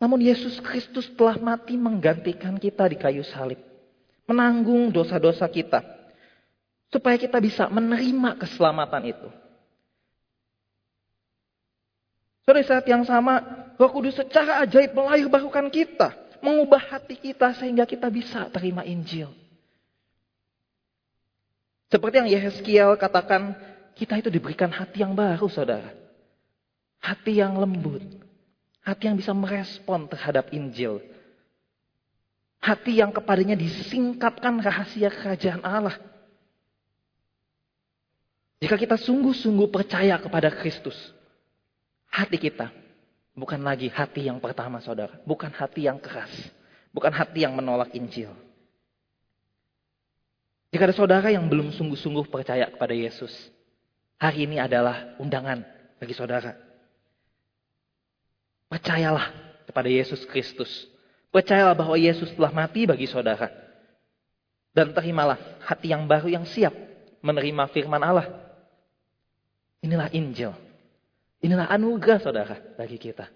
Namun 0.00 0.24
Yesus 0.24 0.56
Kristus 0.64 1.12
telah 1.12 1.36
mati 1.36 1.76
menggantikan 1.76 2.56
kita 2.56 2.88
di 2.88 2.96
kayu 2.96 3.20
salib. 3.20 3.60
Menanggung 4.24 4.88
dosa-dosa 4.88 5.44
kita. 5.44 5.84
Supaya 6.88 7.20
kita 7.20 7.36
bisa 7.36 7.68
menerima 7.68 8.40
keselamatan 8.40 9.12
itu. 9.12 9.28
Pada 12.48 12.64
saat 12.64 12.88
yang 12.88 13.04
sama, 13.04 13.44
Roh 13.76 13.92
Kudus 13.92 14.16
secara 14.16 14.64
ajaib 14.64 14.96
melahir 14.96 15.28
barukan 15.28 15.68
kita. 15.68 16.16
Mengubah 16.38 16.78
hati 16.78 17.18
kita 17.18 17.50
sehingga 17.58 17.82
kita 17.82 18.06
bisa 18.08 18.46
terima 18.48 18.86
Injil. 18.86 19.30
Seperti 21.88 22.20
yang 22.20 22.30
Yehezkiel 22.30 22.90
katakan, 23.00 23.56
kita 23.96 24.20
itu 24.20 24.28
diberikan 24.30 24.70
hati 24.70 25.02
yang 25.02 25.16
baru, 25.16 25.48
saudara. 25.50 25.90
Hati 27.00 27.40
yang 27.40 27.58
lembut. 27.58 28.04
Hati 28.84 29.10
yang 29.10 29.16
bisa 29.18 29.34
merespon 29.34 30.06
terhadap 30.06 30.52
Injil. 30.54 31.02
Hati 32.62 33.00
yang 33.00 33.10
kepadanya 33.10 33.56
disingkapkan 33.58 34.60
rahasia 34.60 35.10
kerajaan 35.10 35.64
Allah. 35.64 35.96
Jika 38.58 38.74
kita 38.74 38.98
sungguh-sungguh 38.98 39.70
percaya 39.70 40.18
kepada 40.18 40.50
Kristus, 40.50 40.98
hati 42.10 42.34
kita 42.34 42.74
bukan 43.38 43.62
lagi 43.62 43.86
hati 43.88 44.26
yang 44.26 44.42
pertama 44.42 44.82
saudara. 44.82 45.14
Bukan 45.22 45.54
hati 45.54 45.86
yang 45.86 46.02
keras. 46.02 46.30
Bukan 46.90 47.14
hati 47.14 47.46
yang 47.46 47.54
menolak 47.54 47.94
Injil. 47.94 48.34
Jika 50.68 50.84
ada 50.84 50.92
saudara 50.92 51.32
yang 51.32 51.48
belum 51.48 51.72
sungguh-sungguh 51.72 52.28
percaya 52.28 52.68
kepada 52.68 52.92
Yesus, 52.92 53.32
hari 54.20 54.44
ini 54.44 54.60
adalah 54.60 55.16
undangan 55.16 55.64
bagi 55.96 56.12
saudara. 56.12 56.52
Percayalah 58.68 59.32
kepada 59.64 59.88
Yesus 59.88 60.28
Kristus. 60.28 60.68
Percayalah 61.32 61.72
bahwa 61.72 61.96
Yesus 61.96 62.28
telah 62.36 62.52
mati 62.52 62.84
bagi 62.84 63.08
saudara. 63.08 63.48
Dan 64.76 64.92
terimalah 64.92 65.40
hati 65.64 65.88
yang 65.88 66.04
baru 66.04 66.28
yang 66.28 66.44
siap 66.44 66.76
menerima 67.24 67.64
firman 67.72 68.02
Allah. 68.04 68.28
Inilah 69.80 70.12
Injil. 70.12 70.67
Inilah 71.38 71.70
anugerah 71.70 72.18
saudara 72.18 72.56
bagi 72.74 72.98
kita. 72.98 73.30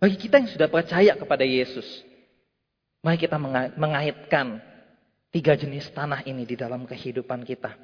Bagi 0.00 0.16
kita 0.16 0.40
yang 0.40 0.48
sudah 0.48 0.66
percaya 0.72 1.12
kepada 1.12 1.44
Yesus, 1.44 1.84
mari 3.04 3.20
kita 3.20 3.36
mengaitkan 3.76 4.58
tiga 5.28 5.52
jenis 5.54 5.92
tanah 5.92 6.24
ini 6.24 6.48
di 6.48 6.56
dalam 6.56 6.88
kehidupan 6.88 7.44
kita. 7.44 7.76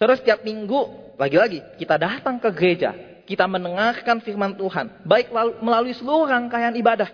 Saudara 0.00 0.16
setiap 0.16 0.40
minggu, 0.40 1.12
lagi-lagi 1.20 1.60
kita 1.76 2.00
datang 2.00 2.40
ke 2.40 2.48
gereja, 2.56 2.96
kita 3.28 3.44
mendengarkan 3.44 4.24
firman 4.24 4.56
Tuhan, 4.56 5.04
baik 5.04 5.30
melalui 5.60 5.92
seluruh 5.92 6.32
rangkaian 6.32 6.72
ibadah 6.74 7.12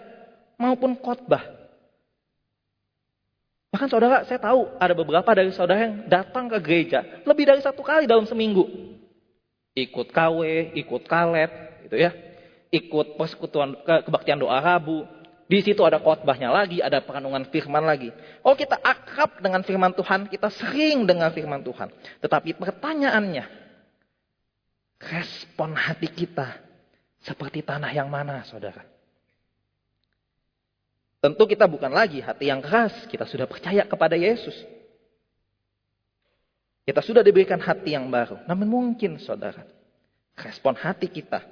maupun 0.55 0.95
khotbah. 0.95 1.58
Bahkan 3.79 3.95
saudara, 3.95 4.27
saya 4.27 4.43
tahu 4.43 4.75
ada 4.83 4.91
beberapa 4.91 5.31
dari 5.39 5.55
saudara 5.55 5.87
yang 5.87 6.11
datang 6.11 6.51
ke 6.51 6.59
gereja 6.59 7.23
lebih 7.23 7.47
dari 7.47 7.63
satu 7.63 7.79
kali 7.79 8.11
dalam 8.11 8.27
seminggu. 8.27 8.67
Ikut 9.71 10.11
KW, 10.11 10.75
ikut 10.75 11.07
kalet, 11.07 11.47
gitu 11.87 11.95
ya. 11.95 12.11
Ikut 12.75 13.15
persekutuan 13.15 13.79
ke, 13.87 14.03
kebaktian 14.03 14.43
doa 14.43 14.59
Rabu. 14.59 15.07
Di 15.47 15.63
situ 15.63 15.79
ada 15.87 16.03
khotbahnya 16.03 16.51
lagi, 16.51 16.83
ada 16.83 16.99
perenungan 17.07 17.47
firman 17.55 17.87
lagi. 17.87 18.11
Oh 18.43 18.59
kita 18.59 18.83
akrab 18.83 19.39
dengan 19.39 19.63
firman 19.63 19.95
Tuhan, 19.95 20.27
kita 20.27 20.51
sering 20.51 21.07
dengar 21.07 21.31
firman 21.31 21.63
Tuhan. 21.63 21.95
Tetapi 22.19 22.59
pertanyaannya, 22.59 23.47
respon 25.07 25.79
hati 25.79 26.11
kita 26.11 26.51
seperti 27.23 27.63
tanah 27.63 27.95
yang 27.95 28.11
mana 28.11 28.43
saudara? 28.43 28.98
Tentu 31.19 31.51
kita 31.51 31.67
bukan 31.67 31.91
lagi 31.91 32.23
hati 32.23 32.47
yang 32.47 32.63
keras, 32.63 32.95
kita 33.11 33.27
sudah 33.27 33.51
percaya 33.51 33.83
kepada 33.83 34.15
Yesus. 34.15 34.55
Kita 36.87 37.03
sudah 37.03 37.27
diberikan 37.27 37.59
hati 37.59 37.93
yang 37.99 38.07
baru. 38.07 38.39
Namun 38.47 38.65
mungkin 38.71 39.19
saudara, 39.19 39.67
respon 40.39 40.79
hati 40.79 41.11
kita 41.11 41.43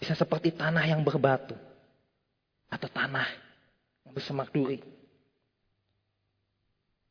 bisa 0.00 0.16
seperti 0.16 0.56
tanah 0.56 0.82
yang 0.88 1.04
berbatu. 1.04 1.54
Atau 2.72 2.88
tanah 2.90 3.28
yang 4.08 4.12
bersemak 4.16 4.50
duri. 4.50 4.82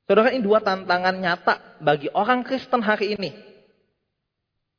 Saudara 0.09 0.33
ini 0.35 0.43
dua 0.43 0.59
tantangan 0.59 1.15
nyata 1.15 1.79
bagi 1.79 2.11
orang 2.11 2.43
Kristen 2.43 2.83
hari 2.83 3.15
ini. 3.15 3.31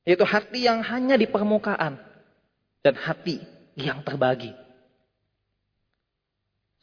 Yaitu 0.04 0.26
hati 0.28 0.66
yang 0.66 0.84
hanya 0.84 1.16
di 1.16 1.24
permukaan. 1.24 1.96
Dan 2.84 2.94
hati 3.00 3.40
yang 3.78 4.04
terbagi. 4.04 4.63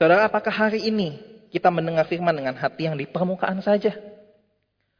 Saudara, 0.02 0.26
apakah 0.26 0.50
hari 0.50 0.90
ini 0.90 1.22
kita 1.54 1.70
mendengar 1.70 2.10
firman 2.10 2.34
dengan 2.34 2.58
hati 2.58 2.90
yang 2.90 2.98
di 2.98 3.06
permukaan 3.06 3.62
saja? 3.62 3.94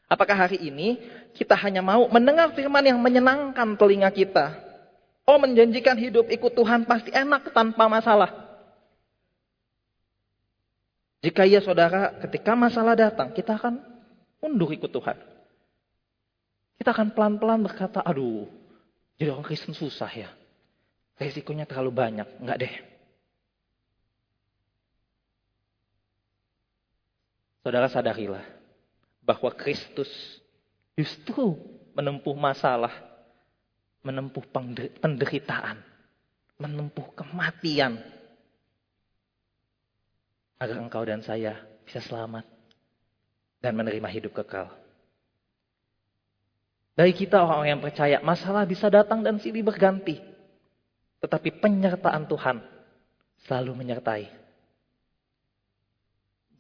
Apakah 0.06 0.46
hari 0.46 0.62
ini 0.62 1.02
kita 1.34 1.58
hanya 1.58 1.82
mau 1.82 2.06
mendengar 2.06 2.54
firman 2.54 2.86
yang 2.86 3.02
menyenangkan 3.02 3.82
telinga 3.82 4.14
kita? 4.14 4.62
Oh 5.26 5.42
menjanjikan 5.42 5.98
hidup 5.98 6.30
ikut 6.30 6.54
Tuhan 6.54 6.86
pasti 6.86 7.10
enak 7.10 7.50
tanpa 7.50 7.90
masalah. 7.90 8.30
Jika 11.26 11.50
iya 11.50 11.66
saudara, 11.66 12.22
ketika 12.22 12.54
masalah 12.54 12.94
datang, 12.94 13.34
kita 13.34 13.58
akan 13.58 13.82
mundur 14.38 14.70
ikut 14.70 14.94
Tuhan. 14.94 15.18
Kita 16.78 16.94
akan 16.94 17.10
pelan-pelan 17.18 17.66
berkata, 17.66 18.06
aduh, 18.06 18.46
jadi 19.18 19.34
orang 19.34 19.50
Kristen 19.50 19.74
susah 19.74 20.14
ya. 20.14 20.30
Resikonya 21.18 21.66
terlalu 21.66 21.90
banyak. 21.90 22.38
Enggak 22.38 22.58
deh. 22.62 22.91
Saudara 27.62 27.86
sadarilah 27.86 28.42
bahwa 29.22 29.54
Kristus 29.54 30.10
justru 30.98 31.58
menempuh 31.94 32.34
masalah, 32.34 32.94
menempuh 34.02 34.42
penderitaan, 34.98 35.78
menempuh 36.58 37.06
kematian 37.14 38.02
agar 40.58 40.78
engkau 40.78 41.06
dan 41.06 41.22
saya 41.22 41.58
bisa 41.86 42.02
selamat 42.02 42.46
dan 43.62 43.78
menerima 43.78 44.10
hidup 44.10 44.42
kekal. 44.42 44.70
Dari 46.98 47.14
kita 47.14 47.42
orang-orang 47.42 47.78
yang 47.78 47.82
percaya, 47.82 48.18
masalah 48.22 48.66
bisa 48.66 48.90
datang 48.90 49.26
dan 49.26 49.42
silih 49.42 49.66
berganti. 49.66 50.22
Tetapi 51.22 51.62
penyertaan 51.62 52.26
Tuhan 52.26 52.58
selalu 53.46 53.72
menyertai. 53.74 54.26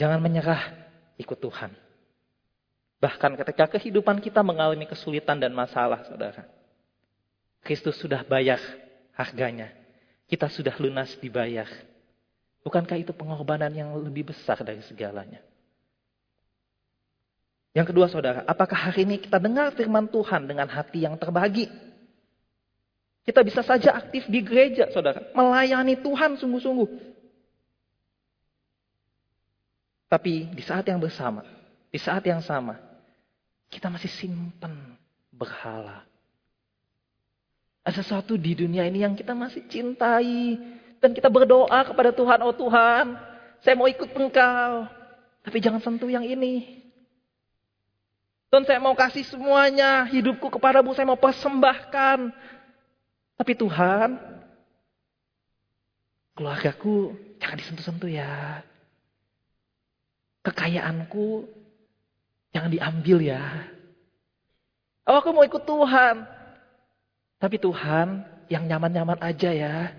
Jangan 0.01 0.17
menyerah 0.17 0.61
ikut 1.21 1.37
Tuhan. 1.37 1.71
Bahkan 3.01 3.33
ketika 3.37 3.65
kehidupan 3.77 4.21
kita 4.21 4.45
mengalami 4.45 4.85
kesulitan 4.85 5.41
dan 5.41 5.53
masalah, 5.53 6.05
saudara. 6.05 6.45
Kristus 7.61 7.97
sudah 7.97 8.25
bayar 8.25 8.61
harganya. 9.13 9.69
Kita 10.29 10.49
sudah 10.49 10.73
lunas 10.77 11.13
dibayar. 11.17 11.69
Bukankah 12.61 12.97
itu 12.97 13.13
pengorbanan 13.13 13.73
yang 13.73 13.89
lebih 13.97 14.29
besar 14.33 14.61
dari 14.61 14.85
segalanya? 14.85 15.41
Yang 17.73 17.95
kedua 17.95 18.07
saudara, 18.11 18.45
apakah 18.45 18.91
hari 18.91 19.07
ini 19.07 19.17
kita 19.17 19.39
dengar 19.41 19.71
firman 19.73 20.05
Tuhan 20.11 20.45
dengan 20.45 20.67
hati 20.67 21.07
yang 21.07 21.15
terbagi? 21.17 21.71
Kita 23.21 23.41
bisa 23.45 23.61
saja 23.61 23.95
aktif 23.95 24.27
di 24.27 24.41
gereja 24.41 24.89
saudara. 24.91 25.25
Melayani 25.31 25.97
Tuhan 26.01 26.37
sungguh-sungguh. 26.41 27.10
Tapi 30.11 30.51
di 30.51 30.59
saat 30.59 30.83
yang 30.91 30.99
bersama, 30.99 31.39
di 31.87 31.95
saat 31.95 32.19
yang 32.27 32.43
sama, 32.43 32.75
kita 33.71 33.87
masih 33.87 34.11
simpan 34.11 34.75
berhala. 35.31 36.03
Ada 37.87 38.03
sesuatu 38.03 38.35
di 38.35 38.51
dunia 38.51 38.83
ini 38.83 39.07
yang 39.07 39.15
kita 39.15 39.31
masih 39.31 39.63
cintai. 39.71 40.59
Dan 40.99 41.15
kita 41.15 41.31
berdoa 41.31 41.79
kepada 41.87 42.11
Tuhan, 42.11 42.43
oh 42.43 42.51
Tuhan, 42.51 43.15
saya 43.63 43.73
mau 43.79 43.87
ikut 43.87 44.11
engkau. 44.11 44.85
Tapi 45.47 45.57
jangan 45.63 45.79
sentuh 45.79 46.11
yang 46.11 46.27
ini. 46.27 46.83
Tuhan 48.51 48.67
saya 48.67 48.83
mau 48.83 48.93
kasih 48.93 49.23
semuanya, 49.31 50.03
hidupku 50.11 50.51
kepadamu 50.51 50.91
saya 50.91 51.07
mau 51.07 51.17
persembahkan. 51.17 52.35
Tapi 53.39 53.53
Tuhan, 53.55 54.19
keluargaku 56.35 57.15
jangan 57.39 57.57
disentuh-sentuh 57.57 58.11
ya 58.11 58.61
kekayaanku 60.41 61.45
jangan 62.53 62.71
diambil 62.73 63.17
ya. 63.21 63.41
Oh, 65.07 65.17
aku 65.17 65.33
mau 65.33 65.45
ikut 65.45 65.63
Tuhan. 65.65 66.25
Tapi 67.41 67.57
Tuhan 67.57 68.21
yang 68.53 68.63
nyaman-nyaman 68.69 69.17
aja 69.17 69.49
ya. 69.49 69.89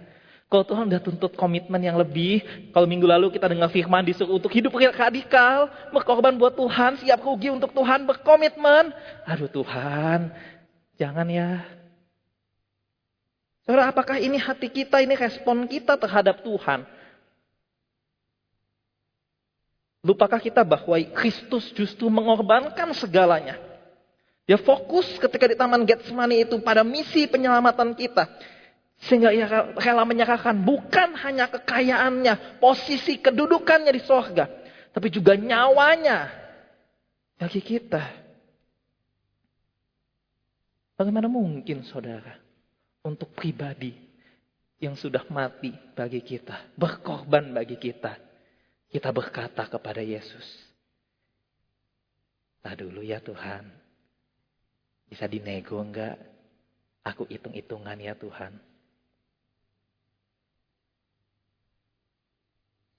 Kalau 0.46 0.68
Tuhan 0.68 0.84
udah 0.92 1.00
tuntut 1.00 1.32
komitmen 1.32 1.80
yang 1.80 1.96
lebih, 1.96 2.44
kalau 2.76 2.84
minggu 2.84 3.08
lalu 3.08 3.32
kita 3.32 3.48
dengar 3.48 3.72
firman 3.72 4.04
disuruh 4.04 4.36
untuk 4.36 4.52
hidup 4.52 4.76
radikal, 4.76 5.72
berkorban 5.96 6.36
buat 6.36 6.52
Tuhan, 6.52 7.00
siap 7.00 7.24
rugi 7.24 7.48
untuk 7.48 7.72
Tuhan, 7.72 8.04
berkomitmen. 8.04 8.92
Aduh 9.24 9.48
Tuhan, 9.48 10.28
jangan 11.00 11.24
ya. 11.32 11.64
Saudara, 13.64 13.88
apakah 13.88 14.20
ini 14.20 14.36
hati 14.36 14.68
kita, 14.68 15.00
ini 15.00 15.16
respon 15.16 15.64
kita 15.64 15.96
terhadap 15.96 16.44
Tuhan? 16.44 16.84
Lupakah 20.02 20.42
kita 20.42 20.66
bahwa 20.66 20.98
Kristus 21.14 21.70
justru 21.78 22.10
mengorbankan 22.10 22.90
segalanya. 22.98 23.54
Dia 24.42 24.58
fokus 24.58 25.06
ketika 25.22 25.46
di 25.46 25.54
Taman 25.54 25.86
Getsemani 25.86 26.42
itu 26.42 26.58
pada 26.58 26.82
misi 26.82 27.30
penyelamatan 27.30 27.94
kita. 27.94 28.26
Sehingga 29.06 29.30
ia 29.30 29.46
rela 29.78 30.02
menyerahkan 30.02 30.54
bukan 30.58 31.14
hanya 31.22 31.46
kekayaannya, 31.50 32.58
posisi 32.58 33.18
kedudukannya 33.18 33.90
di 33.94 34.02
sorga. 34.02 34.46
tapi 34.92 35.08
juga 35.08 35.32
nyawanya 35.32 36.28
bagi 37.40 37.64
kita. 37.64 38.04
Bagaimana 41.00 41.32
mungkin 41.32 41.80
saudara 41.88 42.36
untuk 43.00 43.32
pribadi 43.32 43.96
yang 44.78 44.94
sudah 44.94 45.24
mati 45.32 45.72
bagi 45.96 46.20
kita, 46.20 46.76
berkorban 46.76 47.56
bagi 47.56 47.80
kita, 47.80 48.20
kita 48.92 49.08
berkata 49.08 49.64
kepada 49.64 50.04
Yesus, 50.04 50.44
"Tak 52.60 52.78
dulu 52.84 53.00
ya 53.00 53.18
Tuhan, 53.24 53.64
bisa 55.08 55.24
dinego 55.24 55.80
enggak? 55.80 56.20
Aku 57.02 57.24
hitung-hitungan 57.24 57.96
ya 57.96 58.12
Tuhan." 58.12 58.52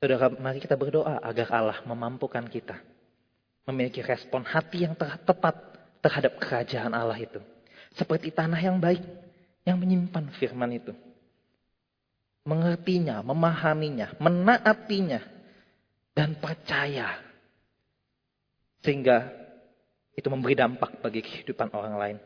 Saudara, 0.02 0.28
mari 0.36 0.60
kita 0.60 0.76
berdoa 0.76 1.24
agar 1.24 1.48
Allah 1.54 1.80
memampukan 1.88 2.44
kita 2.52 2.76
memiliki 3.64 4.04
respon 4.04 4.44
hati 4.44 4.84
yang 4.84 4.96
tepat 5.00 5.56
terhadap 6.04 6.36
kerajaan 6.36 6.92
Allah 6.92 7.16
itu. 7.16 7.40
Seperti 7.96 8.34
tanah 8.36 8.60
yang 8.60 8.84
baik 8.84 9.00
yang 9.64 9.80
menyimpan 9.80 10.28
firman 10.36 10.76
itu. 10.76 10.92
Mengertinya, 12.44 13.24
memahaminya, 13.24 14.20
menaatinya, 14.20 15.24
dan 16.14 16.38
percaya. 16.38 17.18
Sehingga 18.86 19.34
itu 20.14 20.30
memberi 20.30 20.54
dampak 20.54 21.02
bagi 21.02 21.26
kehidupan 21.26 21.74
orang 21.74 21.96
lain. 21.98 22.18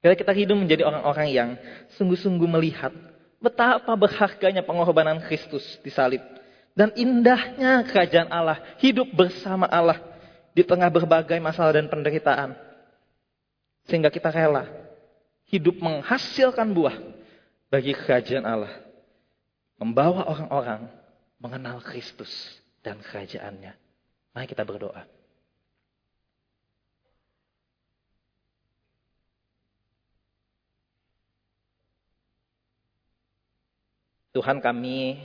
Bila 0.00 0.16
kita 0.16 0.32
hidup 0.32 0.56
menjadi 0.56 0.88
orang-orang 0.88 1.28
yang 1.28 1.50
sungguh-sungguh 1.96 2.48
melihat 2.48 2.92
betapa 3.40 3.92
berharganya 3.96 4.64
pengorbanan 4.64 5.20
Kristus 5.24 5.64
di 5.84 5.92
salib 5.92 6.20
dan 6.76 6.92
indahnya 6.96 7.84
kerajaan 7.84 8.32
Allah, 8.32 8.60
hidup 8.80 9.08
bersama 9.12 9.68
Allah 9.68 10.00
di 10.56 10.64
tengah 10.64 10.88
berbagai 10.88 11.36
masalah 11.40 11.76
dan 11.76 11.88
penderitaan. 11.88 12.56
Sehingga 13.88 14.08
kita 14.12 14.32
rela 14.32 14.68
hidup 15.50 15.76
menghasilkan 15.82 16.70
buah 16.70 16.96
bagi 17.68 17.92
kerajaan 17.92 18.46
Allah. 18.46 18.72
Membawa 19.80 20.28
orang-orang 20.28 20.99
mengenal 21.40 21.80
Kristus 21.80 22.30
dan 22.84 23.00
kerajaannya. 23.00 23.72
Mari 24.36 24.46
kita 24.46 24.62
berdoa. 24.62 25.02
Tuhan 34.30 34.62
kami 34.62 35.18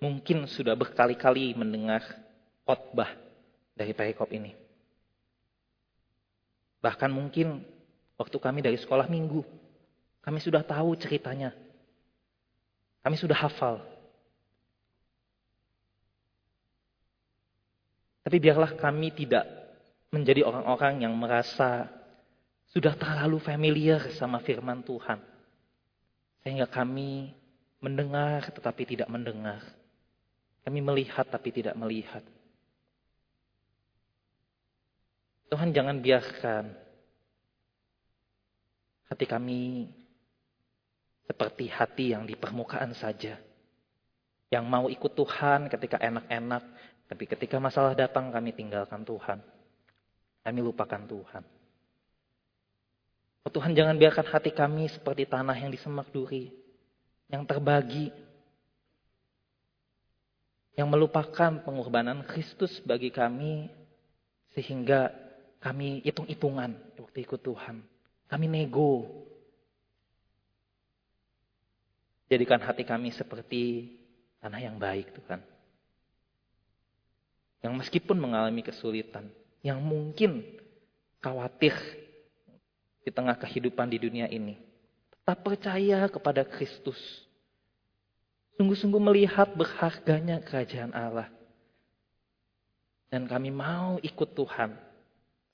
mungkin 0.00 0.48
sudah 0.48 0.72
berkali-kali 0.72 1.52
mendengar 1.52 2.00
khotbah 2.64 3.12
dari 3.76 3.92
perikop 3.92 4.32
ini. 4.32 4.56
Bahkan 6.80 7.12
mungkin 7.12 7.60
waktu 8.16 8.36
kami 8.40 8.64
dari 8.64 8.80
sekolah 8.80 9.04
minggu, 9.04 9.44
kami 10.24 10.38
sudah 10.40 10.64
tahu 10.64 10.96
ceritanya. 10.96 11.52
Kami 13.04 13.20
sudah 13.20 13.36
hafal. 13.36 13.95
Tapi 18.26 18.42
biarlah 18.42 18.74
kami 18.74 19.14
tidak 19.14 19.46
menjadi 20.10 20.42
orang-orang 20.42 21.06
yang 21.06 21.14
merasa 21.14 21.86
sudah 22.74 22.98
terlalu 22.98 23.38
familiar 23.38 24.02
sama 24.18 24.42
firman 24.42 24.82
Tuhan. 24.82 25.22
Sehingga 26.42 26.66
kami 26.66 27.30
mendengar 27.78 28.50
tetapi 28.50 28.82
tidak 28.82 29.06
mendengar. 29.06 29.62
Kami 30.66 30.82
melihat 30.82 31.22
tapi 31.30 31.54
tidak 31.54 31.78
melihat. 31.78 32.26
Tuhan 35.46 35.70
jangan 35.70 36.02
biarkan 36.02 36.74
hati 39.06 39.26
kami 39.30 39.86
seperti 41.30 41.70
hati 41.70 42.10
yang 42.10 42.26
di 42.26 42.34
permukaan 42.34 42.90
saja. 42.98 43.38
Yang 44.50 44.64
mau 44.66 44.90
ikut 44.90 45.14
Tuhan 45.14 45.70
ketika 45.70 46.02
enak-enak, 46.02 46.62
tapi 47.06 47.24
ketika 47.30 47.62
masalah 47.62 47.94
datang 47.94 48.34
kami 48.34 48.50
tinggalkan 48.50 49.06
Tuhan. 49.06 49.38
Kami 50.42 50.60
lupakan 50.62 51.02
Tuhan. 51.06 51.42
Oh 53.46 53.50
Tuhan 53.50 53.78
jangan 53.78 53.94
biarkan 53.94 54.26
hati 54.26 54.50
kami 54.50 54.90
seperti 54.90 55.26
tanah 55.26 55.54
yang 55.54 55.70
disemak 55.70 56.10
duri. 56.10 56.50
Yang 57.30 57.42
terbagi 57.46 58.06
yang 60.76 60.92
melupakan 60.92 61.64
pengorbanan 61.64 62.20
Kristus 62.28 62.78
bagi 62.84 63.08
kami 63.08 63.72
sehingga 64.52 65.08
kami 65.62 66.04
hitung-hitungan 66.04 67.00
waktu 67.00 67.24
ikut 67.24 67.40
Tuhan. 67.40 67.80
Kami 68.28 68.46
nego. 68.46 69.08
Jadikan 72.28 72.60
hati 72.60 72.82
kami 72.82 73.14
seperti 73.14 73.94
tanah 74.42 74.60
yang 74.60 74.76
baik 74.76 75.14
Tuhan. 75.16 75.55
Yang 77.64 77.72
meskipun 77.84 78.16
mengalami 78.20 78.62
kesulitan, 78.62 79.28
yang 79.64 79.80
mungkin 79.80 80.44
khawatir 81.20 81.72
di 83.02 83.10
tengah 83.10 83.34
kehidupan 83.38 83.88
di 83.90 83.98
dunia 83.98 84.28
ini, 84.28 84.60
tetap 85.10 85.42
percaya 85.42 86.06
kepada 86.06 86.46
Kristus 86.46 87.26
Sungguh-sungguh 88.56 89.00
melihat 89.00 89.52
berharganya 89.52 90.40
kerajaan 90.40 90.96
Allah. 90.96 91.28
Dan 93.12 93.28
kami 93.28 93.52
mau 93.52 94.00
ikut 94.00 94.32
Tuhan 94.32 94.72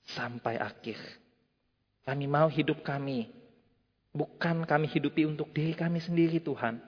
sampai 0.07 0.55
akhir. 0.55 0.97
Kami 2.07 2.25
mau 2.31 2.47
hidup 2.47 2.79
kami. 2.79 3.27
Bukan 4.15 4.63
kami 4.63 4.87
hidupi 4.87 5.27
untuk 5.27 5.51
diri 5.51 5.75
kami 5.75 5.99
sendiri 5.99 6.39
Tuhan. 6.39 6.79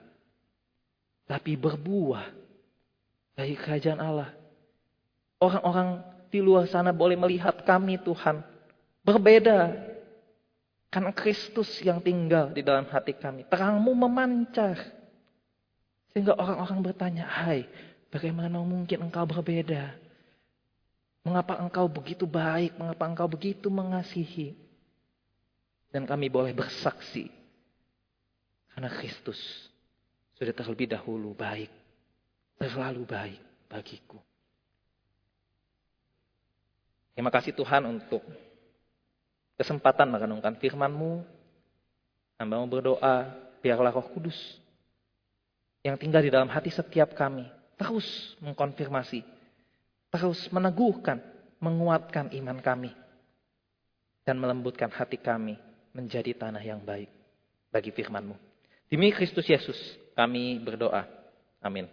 Tapi 1.28 1.52
berbuah 1.52 2.32
dari 3.36 3.52
kerajaan 3.52 4.00
Allah. 4.00 4.32
Orang-orang 5.36 6.00
di 6.32 6.40
luar 6.40 6.64
sana 6.68 6.92
boleh 6.92 7.16
melihat 7.16 7.60
kami 7.64 8.00
Tuhan. 8.00 8.40
Berbeda. 9.04 9.72
Karena 10.88 11.12
Kristus 11.12 11.68
yang 11.84 12.00
tinggal 12.00 12.52
di 12.56 12.64
dalam 12.64 12.88
hati 12.88 13.12
kami. 13.12 13.44
Terangmu 13.46 13.92
memancar. 13.92 14.80
Sehingga 16.16 16.32
orang-orang 16.32 16.80
bertanya, 16.80 17.24
hai, 17.28 17.68
bagaimana 18.08 18.56
mungkin 18.64 19.04
engkau 19.04 19.28
berbeda? 19.28 19.92
Mengapa 21.20 21.60
engkau 21.60 21.84
begitu 21.90 22.24
baik? 22.24 22.72
Mengapa 22.80 23.04
engkau 23.04 23.28
begitu 23.28 23.68
mengasihi? 23.68 24.56
Dan 25.92 26.08
kami 26.08 26.32
boleh 26.32 26.56
bersaksi. 26.56 27.28
Karena 28.72 28.88
Kristus 28.92 29.40
sudah 30.36 30.52
terlebih 30.56 30.88
dahulu 30.88 31.36
baik. 31.36 31.68
Terlalu 32.56 33.02
baik 33.04 33.40
bagiku. 33.68 34.25
Terima 37.16 37.32
kasih 37.32 37.56
Tuhan 37.56 37.88
untuk 37.88 38.20
kesempatan 39.56 40.12
merenungkan 40.12 40.52
firman-Mu. 40.60 41.24
Hamba 42.36 42.60
mau 42.60 42.68
berdoa, 42.68 43.32
biarlah 43.64 43.88
roh 43.88 44.04
kudus 44.12 44.36
yang 45.80 45.96
tinggal 45.96 46.20
di 46.20 46.28
dalam 46.28 46.52
hati 46.52 46.68
setiap 46.68 47.16
kami 47.16 47.48
terus 47.80 48.04
mengkonfirmasi, 48.44 49.24
terus 50.12 50.44
meneguhkan, 50.52 51.24
menguatkan 51.56 52.28
iman 52.36 52.60
kami, 52.60 52.92
dan 54.28 54.36
melembutkan 54.36 54.92
hati 54.92 55.16
kami 55.16 55.56
menjadi 55.96 56.36
tanah 56.36 56.60
yang 56.60 56.84
baik 56.84 57.08
bagi 57.72 57.96
firman-Mu. 57.96 58.36
Demi 58.92 59.08
Kristus 59.16 59.48
Yesus 59.48 59.76
kami 60.12 60.60
berdoa. 60.60 61.08
Amin. 61.64 61.88